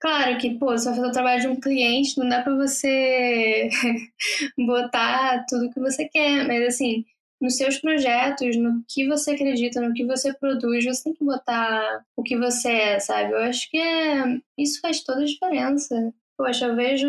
Claro 0.02 0.38
que, 0.38 0.58
pô, 0.58 0.72
você 0.72 0.86
vai 0.86 0.96
fazer 0.96 1.08
o 1.08 1.12
trabalho 1.12 1.42
de 1.42 1.48
um 1.48 1.60
cliente, 1.60 2.18
não 2.18 2.28
dá 2.28 2.42
para 2.42 2.56
você 2.56 3.70
botar 4.58 5.46
tudo 5.48 5.70
que 5.72 5.80
você 5.80 6.10
quer, 6.10 6.46
mas 6.46 6.68
assim, 6.68 7.06
nos 7.40 7.56
seus 7.56 7.78
projetos, 7.80 8.58
no 8.58 8.84
que 8.88 9.08
você 9.08 9.32
acredita, 9.32 9.80
no 9.80 9.94
que 9.94 10.06
você 10.06 10.34
produz, 10.34 10.84
você 10.86 11.04
tem 11.06 11.14
que 11.14 11.24
botar 11.24 12.04
o 12.18 12.24
que 12.24 12.38
você 12.38 12.70
é, 12.70 13.00
sabe? 13.00 13.32
Eu 13.32 13.38
acho 13.40 13.70
que 13.70 13.78
é... 13.78 14.40
isso 14.58 14.82
faz 14.82 15.04
toda 15.04 15.22
a 15.22 15.26
diferença. 15.26 16.14
Poxa, 16.38 16.66
eu 16.66 16.76
vejo. 16.76 17.08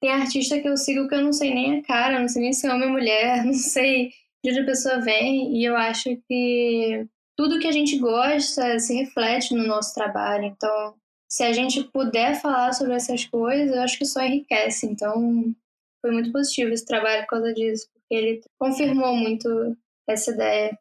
Tem 0.00 0.10
artista 0.12 0.60
que 0.60 0.68
eu 0.68 0.76
sigo 0.76 1.08
que 1.08 1.14
eu 1.16 1.22
não 1.22 1.32
sei 1.32 1.52
nem 1.52 1.80
a 1.80 1.82
cara, 1.82 2.20
não 2.20 2.28
sei 2.28 2.42
nem 2.42 2.52
se 2.52 2.66
é 2.68 2.72
homem 2.72 2.86
ou 2.86 2.92
mulher, 2.92 3.42
não 3.44 3.52
sei 3.52 4.12
de 4.44 4.50
onde 4.50 4.60
a 4.60 4.66
pessoa 4.66 5.00
vem, 5.00 5.56
e 5.56 5.64
eu 5.64 5.76
acho 5.76 6.16
que 6.28 7.04
tudo 7.38 7.60
que 7.60 7.68
a 7.68 7.72
gente 7.72 7.96
gosta 7.98 8.80
se 8.80 8.94
reflete 8.94 9.54
no 9.54 9.64
nosso 9.64 9.94
trabalho. 9.94 10.44
Então, 10.44 10.96
se 11.30 11.44
a 11.44 11.52
gente 11.52 11.84
puder 11.84 12.42
falar 12.42 12.72
sobre 12.72 12.94
essas 12.94 13.24
coisas, 13.26 13.76
eu 13.76 13.80
acho 13.80 13.96
que 13.96 14.04
só 14.04 14.20
enriquece. 14.22 14.86
Então, 14.86 15.54
foi 16.02 16.10
muito 16.10 16.32
positivo 16.32 16.72
esse 16.72 16.84
trabalho 16.84 17.22
por 17.22 17.28
causa 17.28 17.54
disso, 17.54 17.88
porque 17.94 18.12
ele 18.12 18.40
confirmou 18.58 19.14
muito 19.14 19.76
essa 20.08 20.32
ideia. 20.32 20.76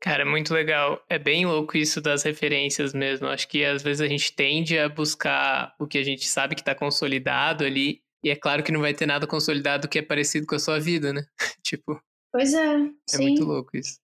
Cara, 0.00 0.24
muito 0.24 0.54
legal. 0.54 1.04
É 1.08 1.18
bem 1.18 1.44
louco 1.44 1.76
isso 1.76 2.00
das 2.00 2.22
referências 2.22 2.94
mesmo. 2.94 3.26
Acho 3.26 3.48
que 3.48 3.64
às 3.64 3.82
vezes 3.82 4.00
a 4.00 4.06
gente 4.06 4.32
tende 4.32 4.78
a 4.78 4.88
buscar 4.88 5.74
o 5.78 5.88
que 5.88 5.98
a 5.98 6.04
gente 6.04 6.26
sabe 6.28 6.54
que 6.54 6.62
está 6.62 6.74
consolidado 6.74 7.64
ali. 7.64 8.00
E 8.22 8.30
é 8.30 8.36
claro 8.36 8.62
que 8.62 8.70
não 8.70 8.80
vai 8.80 8.94
ter 8.94 9.06
nada 9.06 9.26
consolidado 9.26 9.88
que 9.88 9.98
é 9.98 10.02
parecido 10.02 10.46
com 10.46 10.54
a 10.54 10.60
sua 10.60 10.78
vida, 10.78 11.12
né? 11.12 11.24
tipo. 11.64 12.00
Pois 12.32 12.54
é. 12.54 12.76
É 12.76 12.90
sim. 13.08 13.22
muito 13.24 13.44
louco 13.44 13.76
isso. 13.76 13.98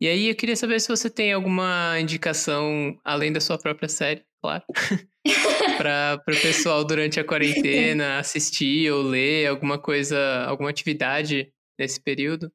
E 0.00 0.06
aí 0.06 0.28
eu 0.28 0.36
queria 0.36 0.54
saber 0.54 0.80
se 0.80 0.88
você 0.88 1.10
tem 1.10 1.32
alguma 1.32 1.98
indicação, 2.00 2.96
além 3.04 3.32
da 3.32 3.40
sua 3.40 3.58
própria 3.58 3.88
série, 3.88 4.22
claro, 4.40 4.62
para 5.76 6.22
o 6.28 6.40
pessoal 6.40 6.84
durante 6.84 7.18
a 7.18 7.24
quarentena 7.24 8.18
assistir 8.20 8.92
ou 8.92 9.02
ler 9.02 9.46
alguma 9.48 9.76
coisa, 9.76 10.44
alguma 10.46 10.70
atividade 10.70 11.52
nesse 11.78 12.00
período. 12.00 12.52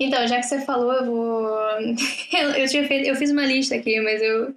Então, 0.00 0.26
já 0.26 0.36
que 0.36 0.42
você 0.42 0.64
falou, 0.64 0.92
eu 0.92 1.04
vou. 1.06 1.58
Eu, 2.58 2.66
tinha 2.66 2.86
feito, 2.88 3.08
eu 3.08 3.14
fiz 3.14 3.30
uma 3.30 3.46
lista 3.46 3.76
aqui, 3.76 4.00
mas 4.00 4.20
eu. 4.20 4.48
eu 4.48 4.54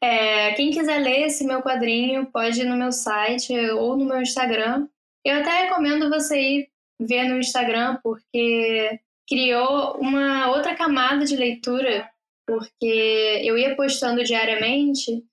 é, 0.00 0.52
quem 0.52 0.70
quiser 0.70 0.98
ler 0.98 1.26
esse 1.26 1.44
meu 1.44 1.60
quadrinho, 1.60 2.26
pode 2.32 2.60
ir 2.60 2.64
no 2.64 2.76
meu 2.76 2.90
site 2.90 3.52
ou 3.70 3.96
no 3.96 4.04
meu 4.04 4.20
Instagram. 4.20 4.88
Eu 5.24 5.36
até 5.36 5.64
recomendo 5.64 6.08
você 6.08 6.40
ir 6.40 6.68
ver 6.98 7.24
no 7.24 7.38
Instagram, 7.38 7.98
porque 8.02 8.98
criou 9.28 9.96
uma 9.98 10.50
outra 10.50 10.74
camada 10.74 11.24
de 11.24 11.36
leitura, 11.36 12.08
porque 12.46 13.40
eu 13.44 13.56
ia 13.56 13.74
postando 13.76 14.22
diariamente, 14.22 15.24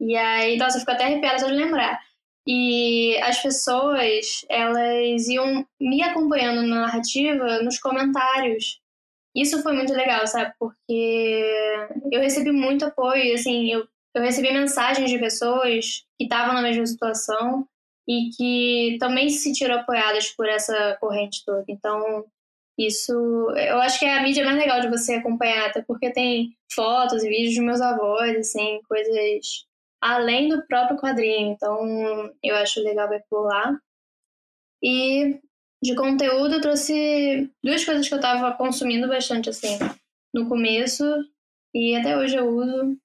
e 0.00 0.16
aí, 0.16 0.56
nossa, 0.56 0.76
eu 0.76 0.80
fico 0.80 0.92
até 0.92 1.04
arrepiada 1.04 1.38
só 1.38 1.46
de 1.46 1.54
lembrar. 1.54 1.98
E 2.46 3.18
as 3.18 3.42
pessoas, 3.42 4.44
elas 4.48 5.28
iam 5.28 5.66
me 5.80 6.02
acompanhando 6.02 6.62
na 6.62 6.82
narrativa 6.82 7.62
nos 7.62 7.78
comentários. 7.78 8.80
Isso 9.36 9.62
foi 9.62 9.74
muito 9.74 9.92
legal, 9.92 10.26
sabe? 10.26 10.54
Porque 10.58 11.88
eu 12.10 12.20
recebi 12.20 12.50
muito 12.50 12.86
apoio, 12.86 13.34
assim, 13.34 13.70
eu, 13.70 13.86
eu 14.14 14.22
recebi 14.22 14.50
mensagens 14.52 15.10
de 15.10 15.18
pessoas 15.18 16.04
que 16.16 16.24
estavam 16.24 16.54
na 16.54 16.62
mesma 16.62 16.86
situação 16.86 17.68
e 18.08 18.30
que 18.30 18.96
também 18.98 19.28
se 19.28 19.40
sentiram 19.42 19.76
apoiadas 19.76 20.30
por 20.30 20.48
essa 20.48 20.96
corrente 20.98 21.44
toda. 21.44 21.64
Então, 21.68 22.24
isso, 22.78 23.12
eu 23.56 23.78
acho 23.80 23.98
que 23.98 24.04
é 24.04 24.16
a 24.16 24.22
mídia 24.22 24.44
mais 24.44 24.56
legal 24.56 24.80
de 24.80 24.88
você 24.88 25.14
acompanhar, 25.14 25.66
até 25.66 25.82
porque 25.82 26.12
tem 26.12 26.56
fotos 26.72 27.24
e 27.24 27.28
vídeos 27.28 27.54
de 27.54 27.60
meus 27.60 27.80
avós, 27.80 28.36
assim, 28.36 28.80
coisas 28.88 29.66
além 30.00 30.48
do 30.48 30.64
próprio 30.66 30.96
quadrinho. 30.96 31.50
Então, 31.50 32.32
eu 32.42 32.54
acho 32.56 32.80
legal 32.80 33.08
ver 33.08 33.24
por 33.28 33.42
lá. 33.46 33.76
E 34.80 35.40
de 35.82 35.96
conteúdo, 35.96 36.54
eu 36.54 36.60
trouxe 36.60 37.50
duas 37.62 37.84
coisas 37.84 38.06
que 38.06 38.14
eu 38.14 38.18
estava 38.18 38.52
consumindo 38.56 39.08
bastante, 39.08 39.50
assim, 39.50 39.76
no 40.32 40.48
começo 40.48 41.04
e 41.74 41.96
até 41.96 42.16
hoje 42.16 42.36
eu 42.36 42.48
uso. 42.48 42.96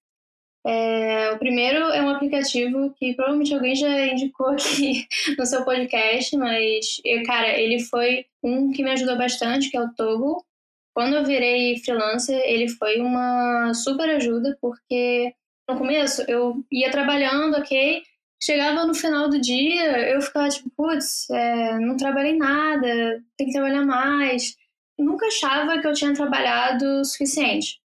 É, 0.66 1.32
o 1.32 1.38
primeiro 1.38 1.78
é 1.78 2.02
um 2.02 2.10
aplicativo 2.10 2.94
que 2.98 3.14
provavelmente 3.14 3.54
alguém 3.54 3.76
já 3.76 4.08
indicou 4.08 4.48
aqui 4.48 5.06
no 5.38 5.46
seu 5.46 5.66
podcast, 5.66 6.36
mas, 6.38 7.02
eu, 7.04 7.24
cara, 7.24 7.50
ele 7.60 7.82
foi 7.82 8.26
um 8.42 8.72
que 8.72 8.84
me 8.84 8.92
ajudou 8.92 9.18
bastante, 9.18 9.70
que 9.70 9.78
é 9.78 9.82
o 9.82 9.94
Togo. 9.94 10.46
Quando 10.94 11.16
eu 11.16 11.26
virei 11.26 11.78
freelancer, 11.80 12.40
ele 12.46 12.70
foi 12.70 13.02
uma 13.02 13.74
super 13.74 14.10
ajuda, 14.10 14.58
porque 14.62 15.34
no 15.68 15.78
começo 15.78 16.24
eu 16.30 16.64
ia 16.72 16.92
trabalhando, 16.92 17.58
ok, 17.58 18.02
chegava 18.42 18.86
no 18.86 18.94
final 18.94 19.30
do 19.30 19.40
dia, 19.42 20.10
eu 20.10 20.22
ficava 20.22 20.50
tipo, 20.50 20.70
putz, 20.78 21.30
é, 21.30 21.80
não 21.80 21.98
trabalhei 21.98 22.38
nada, 22.38 23.22
tem 23.38 23.48
que 23.48 23.54
trabalhar 23.54 23.86
mais. 23.86 24.56
nunca 24.98 25.26
achava 25.28 25.80
que 25.80 25.88
eu 25.88 25.94
tinha 25.94 26.14
trabalhado 26.14 26.86
o 27.02 27.06
suficiente. 27.06 27.83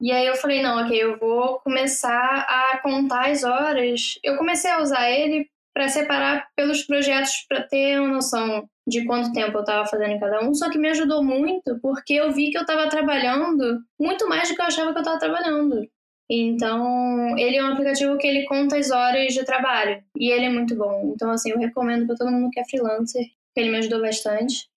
E 0.00 0.10
aí 0.12 0.26
eu 0.26 0.34
falei, 0.36 0.62
não, 0.62 0.82
ok, 0.82 0.96
eu 0.96 1.18
vou 1.18 1.60
começar 1.60 2.46
a 2.48 2.78
contar 2.82 3.30
as 3.30 3.44
horas. 3.44 4.18
Eu 4.24 4.36
comecei 4.36 4.70
a 4.70 4.80
usar 4.80 5.10
ele 5.10 5.48
para 5.74 5.88
separar 5.88 6.48
pelos 6.56 6.82
projetos 6.82 7.44
para 7.48 7.62
ter 7.62 8.00
uma 8.00 8.08
noção 8.08 8.68
de 8.88 9.04
quanto 9.04 9.32
tempo 9.32 9.56
eu 9.56 9.60
estava 9.60 9.86
fazendo 9.86 10.12
em 10.12 10.18
cada 10.18 10.40
um, 10.44 10.52
só 10.52 10.68
que 10.68 10.78
me 10.78 10.88
ajudou 10.88 11.22
muito 11.22 11.78
porque 11.80 12.14
eu 12.14 12.32
vi 12.32 12.50
que 12.50 12.58
eu 12.58 12.62
estava 12.62 12.88
trabalhando 12.88 13.80
muito 13.98 14.28
mais 14.28 14.48
do 14.48 14.56
que 14.56 14.60
eu 14.60 14.66
achava 14.66 14.92
que 14.92 14.98
eu 14.98 15.02
estava 15.02 15.18
trabalhando. 15.18 15.88
Então, 16.28 17.36
ele 17.36 17.56
é 17.56 17.64
um 17.64 17.72
aplicativo 17.72 18.16
que 18.16 18.26
ele 18.26 18.44
conta 18.46 18.78
as 18.78 18.90
horas 18.90 19.34
de 19.34 19.44
trabalho 19.44 20.02
e 20.16 20.30
ele 20.30 20.46
é 20.46 20.50
muito 20.50 20.76
bom. 20.76 21.12
Então, 21.14 21.30
assim, 21.30 21.50
eu 21.50 21.58
recomendo 21.58 22.06
para 22.06 22.16
todo 22.16 22.30
mundo 22.30 22.50
que 22.50 22.60
é 22.60 22.64
freelancer, 22.64 23.24
ele 23.56 23.70
me 23.70 23.78
ajudou 23.78 24.00
bastante. 24.00 24.69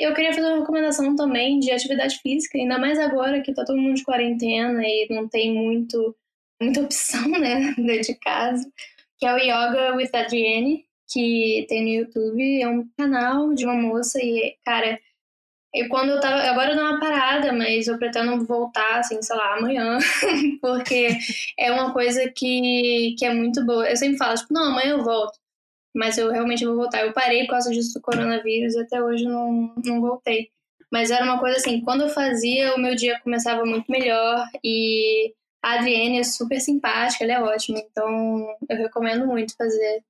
Eu 0.00 0.14
queria 0.14 0.32
fazer 0.32 0.46
uma 0.46 0.60
recomendação 0.60 1.14
também 1.16 1.58
de 1.58 1.70
atividade 1.70 2.18
física, 2.20 2.58
ainda 2.58 2.78
mais 2.78 2.98
agora 2.98 3.40
que 3.40 3.52
tá 3.52 3.64
todo 3.64 3.78
mundo 3.78 3.96
de 3.96 4.04
quarentena 4.04 4.82
e 4.84 5.06
não 5.10 5.28
tem 5.28 5.52
muito, 5.54 6.16
muita 6.60 6.80
opção, 6.82 7.28
né, 7.28 7.74
dentro 7.76 8.12
de 8.12 8.14
casa, 8.14 8.70
que 9.18 9.26
é 9.26 9.34
o 9.34 9.38
Yoga 9.38 9.96
with 9.96 10.10
Adrienne, 10.12 10.84
que 11.10 11.66
tem 11.68 11.82
no 11.82 11.88
YouTube. 11.88 12.62
É 12.62 12.68
um 12.68 12.88
canal 12.96 13.54
de 13.54 13.64
uma 13.64 13.74
moça 13.74 14.18
e, 14.22 14.56
cara, 14.64 14.98
e 15.74 15.86
quando 15.88 16.10
eu 16.10 16.20
tava. 16.20 16.42
Agora 16.42 16.70
eu 16.70 16.76
dou 16.76 16.84
uma 16.84 17.00
parada, 17.00 17.52
mas 17.52 17.86
eu 17.88 17.98
pretendo 17.98 18.44
voltar, 18.46 19.00
assim, 19.00 19.20
sei 19.22 19.36
lá, 19.36 19.56
amanhã. 19.56 19.98
porque 20.60 21.08
é 21.58 21.70
uma 21.72 21.92
coisa 21.92 22.30
que, 22.30 23.14
que 23.18 23.24
é 23.24 23.34
muito 23.34 23.64
boa. 23.66 23.88
Eu 23.88 23.96
sempre 23.96 24.16
falo, 24.16 24.34
tipo, 24.36 24.52
não, 24.52 24.72
amanhã 24.72 24.90
eu 24.92 25.04
volto. 25.04 25.38
Mas 25.98 26.16
eu 26.16 26.30
realmente 26.30 26.64
vou 26.64 26.76
voltar. 26.76 27.04
Eu 27.04 27.12
parei 27.12 27.40
por 27.44 27.50
causa 27.50 27.72
disso 27.72 27.94
do 27.94 28.00
coronavírus 28.00 28.76
e 28.76 28.80
até 28.80 29.02
hoje 29.02 29.24
não, 29.24 29.74
não 29.84 30.00
voltei. 30.00 30.48
Mas 30.92 31.10
era 31.10 31.24
uma 31.24 31.40
coisa 31.40 31.56
assim, 31.56 31.80
quando 31.80 32.02
eu 32.02 32.08
fazia, 32.08 32.72
o 32.76 32.78
meu 32.78 32.94
dia 32.94 33.18
começava 33.20 33.64
muito 33.66 33.90
melhor. 33.90 34.46
E 34.62 35.34
a 35.60 35.72
Adrienne 35.72 36.20
é 36.20 36.22
super 36.22 36.60
simpática, 36.60 37.24
ela 37.24 37.32
é 37.32 37.42
ótima. 37.42 37.80
Então 37.80 38.56
eu 38.68 38.76
recomendo 38.76 39.26
muito 39.26 39.56
fazer. 39.56 40.04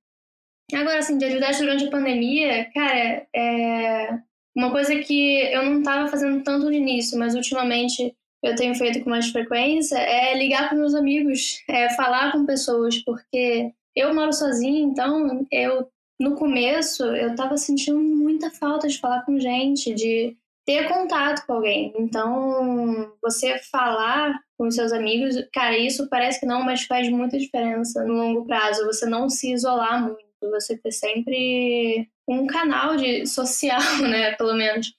Agora, 0.71 0.99
assim, 0.99 1.17
de 1.17 1.25
atividade 1.25 1.57
durante 1.57 1.85
a 1.85 1.89
pandemia, 1.89 2.69
cara, 2.71 3.27
é 3.35 4.19
uma 4.55 4.69
coisa 4.69 4.95
que 4.97 5.41
eu 5.51 5.65
não 5.65 5.79
estava 5.79 6.07
fazendo 6.07 6.43
tanto 6.43 6.65
no 6.65 6.73
início, 6.73 7.17
mas 7.17 7.33
ultimamente 7.33 8.15
eu 8.43 8.55
tenho 8.55 8.75
feito 8.75 9.03
com 9.03 9.09
mais 9.09 9.29
frequência 9.29 9.97
é 9.97 10.37
ligar 10.37 10.69
para 10.69 10.77
meus 10.77 10.93
amigos, 10.93 11.63
é 11.67 11.89
falar 11.95 12.31
com 12.31 12.45
pessoas, 12.45 12.99
porque 12.99 13.73
eu 13.99 14.13
moro 14.13 14.33
sozinha, 14.33 14.79
então 14.81 15.45
eu 15.51 15.87
no 16.19 16.35
começo 16.35 17.03
eu 17.03 17.31
estava 17.31 17.55
sentindo 17.57 17.99
muita 17.99 18.51
falta 18.51 18.87
de 18.87 18.99
falar 18.99 19.23
com 19.23 19.39
gente, 19.39 19.93
de 19.93 20.37
ter 20.65 20.87
contato 20.87 21.47
com 21.47 21.53
alguém. 21.53 21.93
Então, 21.97 23.11
você 23.21 23.57
falar 23.71 24.39
com 24.55 24.69
seus 24.69 24.91
amigos, 24.91 25.35
cara, 25.51 25.75
isso 25.77 26.07
parece 26.09 26.39
que 26.39 26.45
não, 26.45 26.61
mas 26.63 26.83
faz 26.83 27.09
muita 27.09 27.39
diferença 27.39 28.03
no 28.03 28.13
longo 28.13 28.45
prazo. 28.45 28.85
Você 28.85 29.05
não 29.07 29.29
se 29.29 29.51
isolar 29.51 30.03
muito, 30.03 30.19
você 30.41 30.77
ter 30.77 30.91
sempre 30.91 32.07
um 32.27 32.45
canal 32.45 32.95
de 32.97 33.25
social, 33.27 33.81
né, 34.07 34.33
pelo 34.35 34.53
menos, 34.53 34.93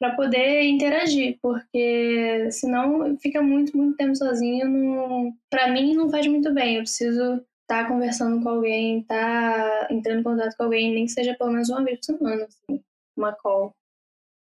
para 0.00 0.16
poder 0.16 0.64
interagir, 0.64 1.38
porque 1.40 2.48
senão 2.50 3.16
fica 3.18 3.40
muito, 3.40 3.76
muito 3.76 3.96
tempo 3.96 4.16
sozinho, 4.16 4.68
não... 4.68 5.32
para 5.48 5.68
mim 5.68 5.94
não 5.94 6.10
faz 6.10 6.26
muito 6.26 6.52
bem. 6.52 6.76
Eu 6.76 6.82
preciso 6.82 7.40
tá 7.72 7.88
conversando 7.88 8.42
com 8.42 8.50
alguém, 8.50 9.02
tá 9.04 9.88
entrando 9.90 10.20
em 10.20 10.22
contato 10.22 10.54
com 10.58 10.64
alguém, 10.64 10.92
nem 10.92 11.06
que 11.06 11.12
seja 11.12 11.34
pelo 11.34 11.50
menos 11.50 11.70
uma 11.70 11.82
vez 11.82 11.98
por 12.00 12.04
semana, 12.04 12.44
assim, 12.44 12.82
uma 13.16 13.32
call. 13.32 13.74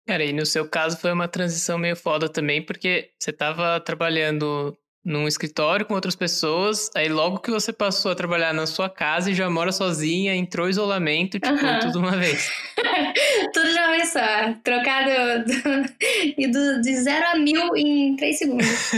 Cara, 0.09 0.25
e 0.25 0.33
no 0.33 0.45
seu 0.45 0.69
caso 0.69 0.99
foi 0.99 1.13
uma 1.13 1.29
transição 1.29 1.79
meio 1.79 1.95
foda 1.95 2.29
também, 2.29 2.61
porque 2.61 3.11
você 3.17 3.31
estava 3.31 3.79
trabalhando 3.79 4.77
num 5.05 5.29
escritório 5.29 5.87
com 5.87 5.95
outras 5.95 6.17
pessoas, 6.17 6.91
aí 6.97 7.09
logo 7.09 7.39
que 7.39 7.51
você 7.51 7.73
passou 7.73 8.11
a 8.11 8.15
trabalhar 8.17 8.53
na 8.53 8.67
sua 8.67 8.91
casa 8.91 9.31
e 9.31 9.35
já 9.35 9.49
mora 9.49 9.71
sozinha, 9.71 10.35
entrou 10.35 10.69
isolamento, 10.69 11.39
tipo, 11.39 11.55
uhum. 11.55 11.79
tudo 11.81 12.01
uma 12.01 12.17
vez. 12.17 12.51
tudo 13.55 13.73
de 13.73 13.79
uma 13.79 13.91
vez 13.91 14.13
só. 14.13 14.55
Trocado 14.65 15.11
do, 16.53 16.81
de 16.83 16.97
zero 16.97 17.27
a 17.29 17.39
mil 17.39 17.77
em 17.77 18.17
três 18.17 18.39
segundos. 18.39 18.67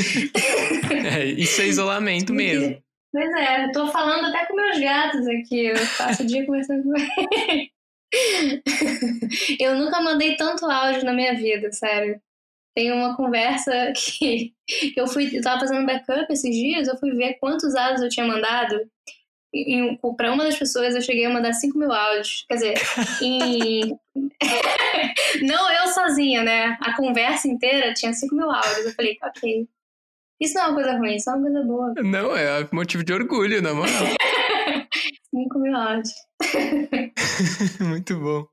é, 1.14 1.26
isso 1.26 1.60
é 1.60 1.66
isolamento 1.66 2.32
mesmo. 2.32 2.82
Pois 3.14 3.32
é, 3.36 3.66
eu 3.66 3.70
tô 3.70 3.86
falando 3.86 4.26
até 4.26 4.44
com 4.44 4.56
meus 4.56 4.76
gatos 4.80 5.24
aqui. 5.28 5.66
Eu 5.66 5.76
passo 5.96 6.24
o 6.24 6.26
dia 6.26 6.44
conversando 6.44 6.82
com 6.82 6.96
eles. 6.96 7.70
eu 9.60 9.78
nunca 9.78 10.00
mandei 10.00 10.36
tanto 10.36 10.66
áudio 10.66 11.04
na 11.04 11.12
minha 11.12 11.32
vida, 11.32 11.70
sério. 11.70 12.20
Tem 12.74 12.90
uma 12.90 13.16
conversa 13.16 13.92
que 13.94 14.52
eu 14.96 15.06
fui, 15.06 15.30
eu 15.32 15.42
tava 15.42 15.60
fazendo 15.60 15.86
backup 15.86 16.26
esses 16.28 16.52
dias, 16.56 16.88
eu 16.88 16.96
fui 16.96 17.12
ver 17.12 17.34
quantos 17.34 17.76
áudios 17.76 18.02
eu 18.02 18.08
tinha 18.08 18.26
mandado. 18.26 18.80
Para 20.16 20.32
uma 20.32 20.42
das 20.42 20.58
pessoas 20.58 20.96
eu 20.96 21.00
cheguei 21.00 21.24
a 21.24 21.30
mandar 21.30 21.52
5 21.52 21.78
mil 21.78 21.92
áudios. 21.92 22.44
Quer 22.48 22.54
dizer, 22.54 22.74
em... 23.22 23.96
não 25.46 25.70
eu 25.70 25.86
sozinha, 25.92 26.42
né? 26.42 26.76
A 26.80 26.96
conversa 26.96 27.46
inteira 27.46 27.94
tinha 27.94 28.12
5 28.12 28.34
mil 28.34 28.50
áudios. 28.50 28.86
Eu 28.86 28.92
falei, 28.92 29.16
ok. 29.22 29.68
Isso 30.40 30.54
não 30.54 30.62
é 30.62 30.66
uma 30.66 30.74
coisa 30.74 30.98
ruim, 30.98 31.16
isso 31.16 31.30
é 31.30 31.34
uma 31.34 31.42
coisa 31.42 31.62
boa. 31.64 31.94
Não, 32.02 32.36
é 32.36 32.68
motivo 32.72 33.04
de 33.04 33.12
orgulho, 33.12 33.62
na 33.62 33.72
moral. 33.72 34.06
5 35.30 35.58
mil 35.58 35.76
áudios. 35.76 36.14
Muito 37.80 38.18
bom. 38.18 38.46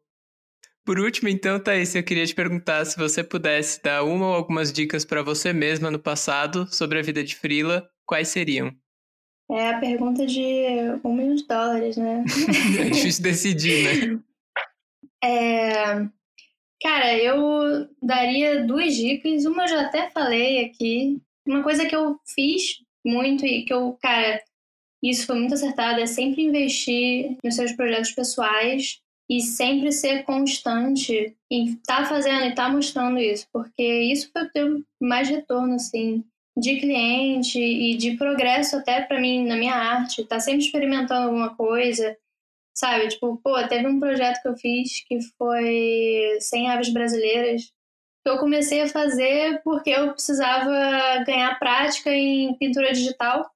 Por 0.84 1.00
último, 1.00 1.30
então, 1.30 1.60
Thaís, 1.60 1.94
eu 1.94 2.04
queria 2.04 2.26
te 2.26 2.34
perguntar 2.34 2.86
se 2.86 2.98
você 2.98 3.24
pudesse 3.24 3.82
dar 3.84 4.04
uma 4.04 4.28
ou 4.28 4.34
algumas 4.34 4.74
dicas 4.74 5.06
para 5.06 5.22
você 5.22 5.54
mesma 5.54 5.92
no 5.92 6.00
passado 6.00 6.68
sobre 6.74 6.98
a 6.98 7.04
vida 7.04 7.24
de 7.24 7.36
Frila, 7.36 7.88
quais 8.06 8.30
seriam? 8.30 8.74
É 9.52 9.70
a 9.70 9.80
pergunta 9.80 10.26
de 10.26 10.42
um 11.04 11.14
milhão 11.14 11.36
de 11.36 11.46
dólares, 11.46 11.98
né? 11.98 12.24
é 12.80 12.90
difícil 12.90 13.24
decidir, 13.24 13.84
né? 13.84 14.20
É... 15.24 16.10
Cara, 16.82 17.16
eu 17.16 17.88
daria 18.02 18.66
duas 18.66 18.96
dicas. 18.96 19.46
Uma 19.46 19.66
eu 19.66 19.68
já 19.68 19.82
até 19.82 20.10
falei 20.10 20.66
aqui. 20.66 21.22
Uma 21.46 21.64
coisa 21.64 21.86
que 21.86 21.96
eu 21.96 22.20
fiz 22.26 22.78
muito 23.06 23.46
e 23.46 23.64
que 23.64 23.74
eu, 23.74 23.98
cara, 24.02 24.42
isso 25.04 25.26
foi 25.26 25.40
muito 25.40 25.54
acertado, 25.54 26.00
é 26.00 26.06
sempre 26.06 26.44
investir 26.44 27.38
nos 27.44 27.56
seus 27.56 27.72
projetos 27.72 28.12
pessoais 28.12 29.00
e 29.30 29.42
sempre 29.42 29.92
ser 29.92 30.24
constante 30.24 31.36
em 31.50 31.74
estar 31.74 32.04
tá 32.04 32.06
fazendo 32.06 32.44
e 32.44 32.50
estar 32.50 32.66
tá 32.66 32.70
mostrando 32.70 33.18
isso, 33.20 33.48
porque 33.52 33.82
isso 33.82 34.30
foi 34.32 34.50
ter 34.50 34.70
mais 35.02 35.30
retorno, 35.30 35.76
assim, 35.76 36.24
de 36.58 36.80
cliente 36.80 37.60
e 37.60 37.96
de 37.96 38.18
progresso 38.18 38.76
até 38.76 39.02
para 39.02 39.20
mim 39.20 39.46
na 39.46 39.56
minha 39.56 39.74
arte, 39.74 40.26
tá 40.26 40.40
sempre 40.40 40.66
experimentando 40.66 41.28
alguma 41.28 41.56
coisa, 41.56 42.16
sabe? 42.76 43.08
Tipo, 43.08 43.38
pô, 43.38 43.68
teve 43.68 43.88
um 43.88 44.00
projeto 44.00 44.42
que 44.42 44.48
eu 44.50 44.58
fiz 44.58 45.04
que 45.08 45.20
foi 45.38 46.38
100 46.40 46.70
aves 46.70 46.90
brasileiras, 46.90 47.72
eu 48.26 48.38
comecei 48.38 48.82
a 48.82 48.88
fazer 48.88 49.62
porque 49.64 49.90
eu 49.90 50.14
precisava 50.14 51.24
ganhar 51.26 51.58
prática 51.60 52.12
em 52.12 52.56
pintura 52.58 52.94
digital 52.94 53.50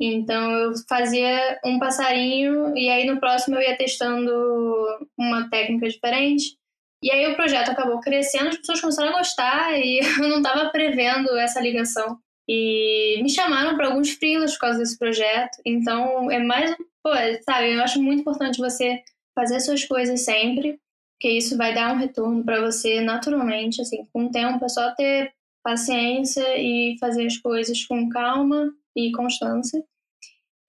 então 0.00 0.50
eu 0.52 0.72
fazia 0.88 1.60
um 1.62 1.78
passarinho 1.78 2.74
e 2.74 2.88
aí 2.88 3.04
no 3.04 3.20
próximo 3.20 3.56
eu 3.56 3.60
ia 3.60 3.76
testando 3.76 4.32
uma 5.16 5.50
técnica 5.50 5.88
diferente. 5.88 6.56
E 7.02 7.10
aí 7.10 7.30
o 7.30 7.36
projeto 7.36 7.70
acabou 7.70 8.00
crescendo, 8.00 8.48
as 8.48 8.56
pessoas 8.56 8.80
começaram 8.80 9.10
a 9.10 9.18
gostar 9.18 9.78
e 9.78 10.00
eu 10.18 10.28
não 10.28 10.38
estava 10.38 10.70
prevendo 10.70 11.36
essa 11.36 11.60
ligação. 11.60 12.18
E 12.48 13.20
me 13.22 13.28
chamaram 13.30 13.76
para 13.76 13.88
alguns 13.88 14.10
freelas 14.12 14.54
por 14.54 14.60
causa 14.60 14.78
desse 14.78 14.98
projeto. 14.98 15.58
Então 15.66 16.30
é 16.30 16.38
mais, 16.38 16.74
pô, 17.02 17.10
sabe, 17.44 17.74
eu 17.74 17.82
acho 17.82 18.02
muito 18.02 18.20
importante 18.20 18.58
você 18.58 19.02
fazer 19.38 19.60
suas 19.60 19.84
coisas 19.84 20.22
sempre, 20.22 20.80
porque 21.20 21.32
isso 21.32 21.54
vai 21.58 21.74
dar 21.74 21.92
um 21.92 21.98
retorno 21.98 22.42
para 22.42 22.62
você 22.62 23.02
naturalmente, 23.02 23.82
assim, 23.82 24.06
com 24.10 24.24
o 24.24 24.30
tempo 24.30 24.64
é 24.64 24.68
só 24.70 24.94
ter 24.94 25.30
paciência 25.62 26.56
e 26.56 26.96
fazer 26.98 27.26
as 27.26 27.36
coisas 27.36 27.84
com 27.84 28.08
calma 28.08 28.72
e 28.96 29.12
constância. 29.12 29.84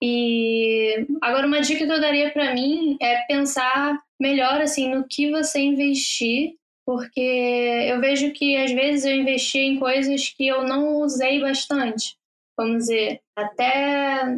E 0.04 1.08
agora 1.22 1.48
uma 1.48 1.62
dica 1.62 1.86
que 1.86 1.92
eu 1.92 2.02
daria 2.02 2.32
para 2.32 2.54
mim 2.54 2.98
é 3.02 3.22
pensar 3.28 3.98
melhor 4.20 4.60
assim 4.60 4.94
no 4.94 5.08
que 5.08 5.32
você 5.32 5.62
investir, 5.62 6.56
porque 6.86 7.88
eu 7.88 8.02
vejo 8.02 8.34
que 8.34 8.58
às 8.58 8.72
vezes 8.74 9.06
eu 9.06 9.16
investi 9.16 9.60
em 9.60 9.80
coisas 9.80 10.28
que 10.36 10.48
eu 10.48 10.66
não 10.66 10.98
usei 10.98 11.40
bastante. 11.40 12.18
Vamos 12.58 12.80
dizer, 12.80 13.22
até 13.38 14.38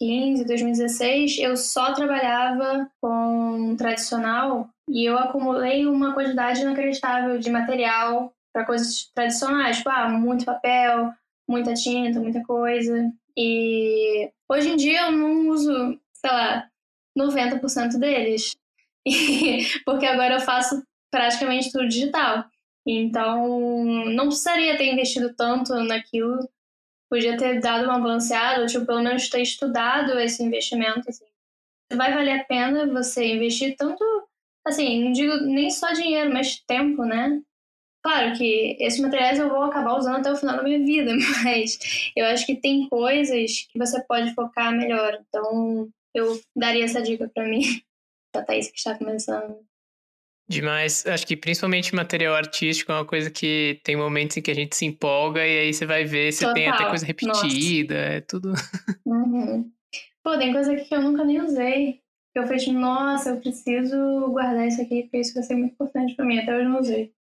2015, 0.00 0.44
2016, 0.44 1.38
eu 1.38 1.56
só 1.56 1.92
trabalhava 1.92 2.90
com 3.00 3.76
tradicional 3.76 4.68
e 4.88 5.04
eu 5.04 5.16
acumulei 5.16 5.86
uma 5.86 6.12
quantidade 6.12 6.60
inacreditável 6.60 7.38
de 7.38 7.50
material 7.50 8.32
para 8.52 8.64
coisas 8.64 9.10
tradicionais, 9.14 9.78
tipo, 9.78 9.90
ah, 9.90 10.08
muito 10.08 10.44
papel, 10.44 11.12
muita 11.48 11.74
tinta, 11.74 12.20
muita 12.20 12.42
coisa. 12.42 13.12
E 13.36 14.30
hoje 14.48 14.70
em 14.70 14.76
dia 14.76 15.06
eu 15.06 15.12
não 15.12 15.48
uso, 15.48 15.98
sei 16.12 16.30
lá, 16.30 16.68
90% 17.16 17.98
deles. 17.98 18.56
porque 19.84 20.06
agora 20.06 20.34
eu 20.34 20.40
faço 20.40 20.82
praticamente 21.10 21.70
tudo 21.70 21.88
digital. 21.88 22.44
Então, 22.86 23.84
não 24.12 24.26
precisaria 24.26 24.76
ter 24.76 24.92
investido 24.92 25.34
tanto 25.34 25.74
naquilo. 25.84 26.48
Podia 27.14 27.36
ter 27.36 27.60
dado 27.60 27.84
uma 27.84 28.00
balanceada, 28.00 28.60
ou 28.60 28.66
tipo, 28.66 28.84
pelo 28.84 29.00
menos 29.00 29.28
ter 29.28 29.40
estudado 29.40 30.18
esse 30.18 30.42
investimento. 30.42 31.08
Assim. 31.08 31.24
Vai 31.92 32.12
valer 32.12 32.40
a 32.40 32.44
pena 32.44 32.92
você 32.92 33.36
investir 33.36 33.76
tanto, 33.76 34.02
assim, 34.66 35.04
não 35.04 35.12
digo 35.12 35.36
nem 35.44 35.70
só 35.70 35.92
dinheiro, 35.92 36.32
mas 36.32 36.58
tempo, 36.66 37.04
né? 37.04 37.40
Claro 38.02 38.36
que 38.36 38.76
esses 38.80 38.98
materiais 38.98 39.38
eu 39.38 39.48
vou 39.48 39.62
acabar 39.62 39.96
usando 39.96 40.16
até 40.16 40.32
o 40.32 40.36
final 40.36 40.56
da 40.56 40.64
minha 40.64 40.84
vida, 40.84 41.12
mas 41.44 41.78
eu 42.16 42.26
acho 42.26 42.44
que 42.46 42.56
tem 42.56 42.88
coisas 42.88 43.68
que 43.70 43.78
você 43.78 44.02
pode 44.02 44.34
focar 44.34 44.76
melhor. 44.76 45.22
Então, 45.28 45.88
eu 46.12 46.40
daria 46.56 46.84
essa 46.84 47.00
dica 47.00 47.30
para 47.32 47.46
mim, 47.46 47.62
pra 48.34 48.42
Thaís 48.42 48.72
que 48.72 48.76
está 48.76 48.98
começando. 48.98 49.64
Demais. 50.48 51.06
Acho 51.06 51.26
que 51.26 51.36
principalmente 51.36 51.94
material 51.94 52.34
artístico 52.34 52.92
é 52.92 52.96
uma 52.96 53.04
coisa 53.04 53.30
que 53.30 53.80
tem 53.82 53.96
momentos 53.96 54.36
em 54.36 54.42
que 54.42 54.50
a 54.50 54.54
gente 54.54 54.76
se 54.76 54.84
empolga 54.84 55.46
e 55.46 55.58
aí 55.60 55.72
você 55.72 55.86
vai 55.86 56.04
ver 56.04 56.32
se 56.32 56.40
Total. 56.40 56.54
tem 56.54 56.68
até 56.68 56.84
coisa 56.86 57.06
repetida, 57.06 57.94
Nossa. 57.94 58.06
é 58.06 58.20
tudo. 58.20 58.52
Uhum. 59.06 59.70
Pô, 60.22 60.38
tem 60.38 60.52
coisa 60.52 60.72
aqui 60.72 60.84
que 60.86 60.94
eu 60.94 61.02
nunca 61.02 61.24
nem 61.24 61.40
usei. 61.40 62.00
Eu 62.34 62.46
falei, 62.46 62.72
nossa, 62.72 63.30
eu 63.30 63.40
preciso 63.40 63.96
guardar 64.30 64.66
isso 64.66 64.80
aqui, 64.80 65.02
porque 65.02 65.18
isso 65.18 65.34
vai 65.34 65.42
ser 65.42 65.54
muito 65.54 65.72
importante 65.72 66.14
para 66.14 66.24
mim. 66.24 66.38
Até 66.38 66.56
hoje 66.56 66.68
não 66.68 66.80
usei. 66.80 67.12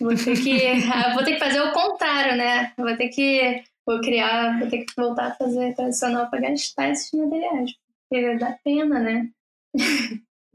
Vou 0.00 0.14
ter 0.14 0.36
que, 0.36 0.58
vou 1.14 1.24
ter 1.24 1.34
que 1.34 1.38
fazer 1.38 1.60
o 1.60 1.72
contrário, 1.72 2.36
né? 2.36 2.72
Vou 2.76 2.96
ter 2.96 3.08
que 3.08 3.62
vou 3.86 4.00
criar, 4.00 4.58
vou 4.58 4.68
ter 4.68 4.84
que 4.84 4.92
voltar 4.96 5.28
a 5.28 5.34
fazer 5.34 5.74
tradicional 5.74 6.28
para 6.28 6.40
gastar 6.40 6.90
esses 6.90 7.10
materiais. 7.12 7.72
Porque 8.10 8.36
dá 8.36 8.58
pena, 8.64 8.98
né? 8.98 9.30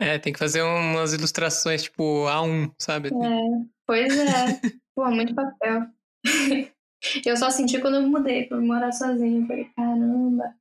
É, 0.02 0.18
tem 0.18 0.34
que 0.34 0.40
fazer 0.40 0.64
umas 0.64 1.14
ilustrações 1.14 1.84
tipo 1.84 2.26
A1, 2.26 2.74
sabe? 2.80 3.10
É, 3.10 3.66
pois 3.86 4.18
é. 4.18 4.60
Pô, 4.96 5.10
muito 5.12 5.36
papel. 5.36 5.86
Eu 7.26 7.38
só 7.38 7.50
senti 7.50 7.80
quando 7.80 7.96
eu 7.96 8.04
mudei 8.04 8.46
pra 8.46 8.60
morar 8.60 8.92
sozinha. 8.92 9.42
Eu 9.42 9.48
falei, 9.48 9.66
caramba, 9.76 10.54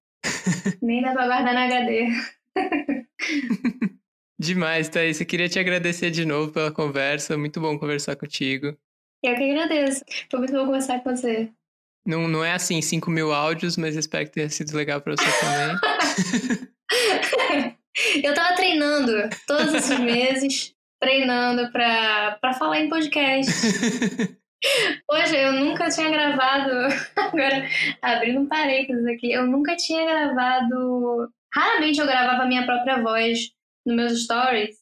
nem 0.81 1.03
dá 1.03 1.13
pra 1.13 1.27
guardar 1.27 1.53
na 1.53 1.65
HD. 1.65 2.09
Demais, 4.41 4.89
Thaís. 4.89 5.21
Eu 5.21 5.27
queria 5.27 5.51
te 5.51 5.59
agradecer 5.59 6.11
de 6.11 6.25
novo 6.25 6.51
pela 6.51 6.73
conversa. 6.73 7.37
Muito 7.37 7.61
bom 7.61 7.79
conversar 7.79 8.17
contigo. 8.17 8.69
Eu 9.23 9.37
que 9.37 9.51
agradeço. 9.51 10.03
Foi 10.31 10.39
muito 10.39 10.55
bom 10.55 10.65
conversar 10.65 11.03
com 11.03 11.15
você. 11.15 11.51
Não, 12.07 12.27
não 12.27 12.43
é 12.43 12.53
assim 12.53 12.81
5 12.81 13.11
mil 13.11 13.35
áudios, 13.35 13.77
mas 13.77 13.95
espero 13.95 14.25
que 14.25 14.33
tenha 14.33 14.49
sido 14.49 14.75
legal 14.75 15.03
para 15.03 15.15
você 15.17 15.27
também. 15.41 15.77
eu 18.23 18.35
tava 18.35 18.55
treinando 18.55 19.13
todos 19.47 19.75
esses 19.75 19.99
meses, 20.01 20.75
treinando 21.01 21.71
pra, 21.73 22.39
pra 22.41 22.53
falar 22.53 22.81
em 22.81 22.89
podcast. 22.89 23.51
Hoje 25.11 25.37
eu 25.37 25.53
nunca 25.53 25.89
tinha 25.89 26.11
gravado. 26.11 26.71
Agora, 27.17 27.69
abrindo 28.03 28.41
um 28.41 28.47
parênteses 28.47 29.07
aqui, 29.07 29.33
eu 29.33 29.47
nunca 29.47 29.77
tinha 29.77 30.05
gravado. 30.05 31.33
Raramente 31.53 31.99
eu 31.99 32.07
gravava 32.07 32.43
a 32.43 32.47
minha 32.47 32.65
própria 32.65 33.03
voz 33.03 33.51
nos 33.87 33.97
meus 33.97 34.25
stories. 34.25 34.77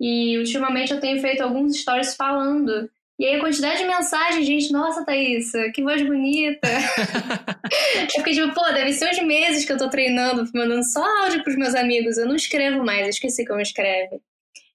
E 0.00 0.36
ultimamente 0.38 0.92
eu 0.92 1.00
tenho 1.00 1.20
feito 1.20 1.42
alguns 1.42 1.80
stories 1.80 2.14
falando. 2.14 2.90
E 3.22 3.24
aí 3.24 3.36
a 3.36 3.40
quantidade 3.40 3.78
de 3.78 3.84
mensagens, 3.84 4.44
gente, 4.44 4.72
nossa, 4.72 5.04
Thaís, 5.04 5.52
que 5.72 5.80
voz 5.80 6.02
bonita. 6.02 6.66
eu 8.02 8.10
fiquei 8.10 8.34
tipo, 8.34 8.52
pô, 8.52 8.64
deve 8.72 8.92
ser 8.92 9.10
uns 9.10 9.22
meses 9.22 9.64
que 9.64 9.72
eu 9.72 9.78
tô 9.78 9.88
treinando, 9.88 10.42
mandando 10.52 10.82
só 10.82 11.04
áudio 11.22 11.44
pros 11.44 11.54
meus 11.54 11.76
amigos. 11.76 12.18
Eu 12.18 12.26
não 12.26 12.34
escrevo 12.34 12.84
mais, 12.84 13.02
eu 13.02 13.10
esqueci 13.10 13.46
como 13.46 13.60
escreve. 13.60 14.20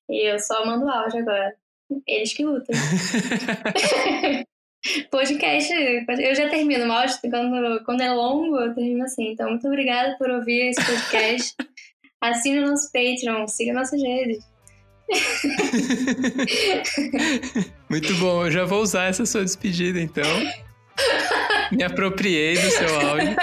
E 0.09 0.31
eu 0.31 0.39
só 0.39 0.65
mando 0.65 0.87
áudio 0.87 1.19
agora. 1.19 1.53
Eles 2.07 2.31
que 2.31 2.45
lutam. 2.45 2.73
Podcast, 5.11 5.73
eu 6.17 6.33
já 6.33 6.47
termino 6.47 6.87
o 6.87 6.91
áudio, 6.93 7.17
quando, 7.29 7.83
quando 7.83 7.99
é 7.99 8.13
longo, 8.13 8.55
eu 8.61 8.73
termino 8.73 9.03
assim. 9.03 9.33
Então, 9.33 9.49
muito 9.49 9.67
obrigada 9.67 10.15
por 10.17 10.29
ouvir 10.29 10.69
esse 10.69 10.85
podcast. 10.85 11.53
Assine 12.23 12.59
o 12.59 12.67
nosso 12.67 12.89
Patreon, 12.93 13.45
siga 13.45 13.73
nossas 13.73 14.01
redes. 14.01 14.41
Muito 17.89 18.13
bom, 18.15 18.45
eu 18.45 18.51
já 18.51 18.65
vou 18.65 18.81
usar 18.81 19.05
essa 19.05 19.25
sua 19.25 19.43
despedida 19.43 19.99
então. 19.99 20.25
Me 21.71 21.83
apropriei 21.83 22.55
do 22.57 22.69
seu 22.69 22.99
áudio. 22.99 23.35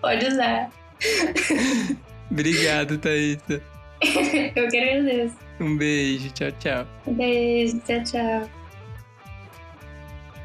Pode 0.00 0.26
usar. 0.26 0.70
Obrigado, 2.30 2.98
Thaísa. 2.98 3.62
Eu 4.56 4.68
que 4.68 4.76
agradeço. 4.76 5.36
Um 5.60 5.76
beijo, 5.76 6.30
tchau, 6.30 6.52
tchau. 6.52 6.86
Um 7.06 7.14
beijo, 7.14 7.80
tchau, 7.80 8.02
tchau. 8.04 8.50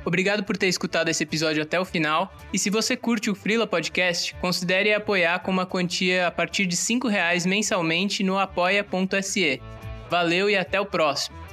Obrigado 0.06 0.44
por 0.44 0.56
ter 0.56 0.68
escutado 0.68 1.10
esse 1.10 1.24
episódio 1.24 1.62
até 1.62 1.80
o 1.80 1.86
final. 1.86 2.34
E 2.54 2.58
se 2.58 2.70
você 2.70 2.96
curte 2.96 3.30
o 3.30 3.36
Freela 3.36 3.68
Podcast, 3.68 4.34
considere 4.36 4.94
apoiar 4.94 5.40
com 5.40 5.52
uma 5.52 5.66
quantia 5.66 6.28
a 6.28 6.32
partir 6.32 6.66
de 6.66 6.76
R$ 6.76 7.10
reais 7.10 7.46
mensalmente 7.46 8.24
no 8.24 8.38
apoia.se. 8.38 9.62
Valeu 10.10 10.50
e 10.50 10.56
até 10.56 10.80
o 10.80 10.86
próximo! 10.86 11.49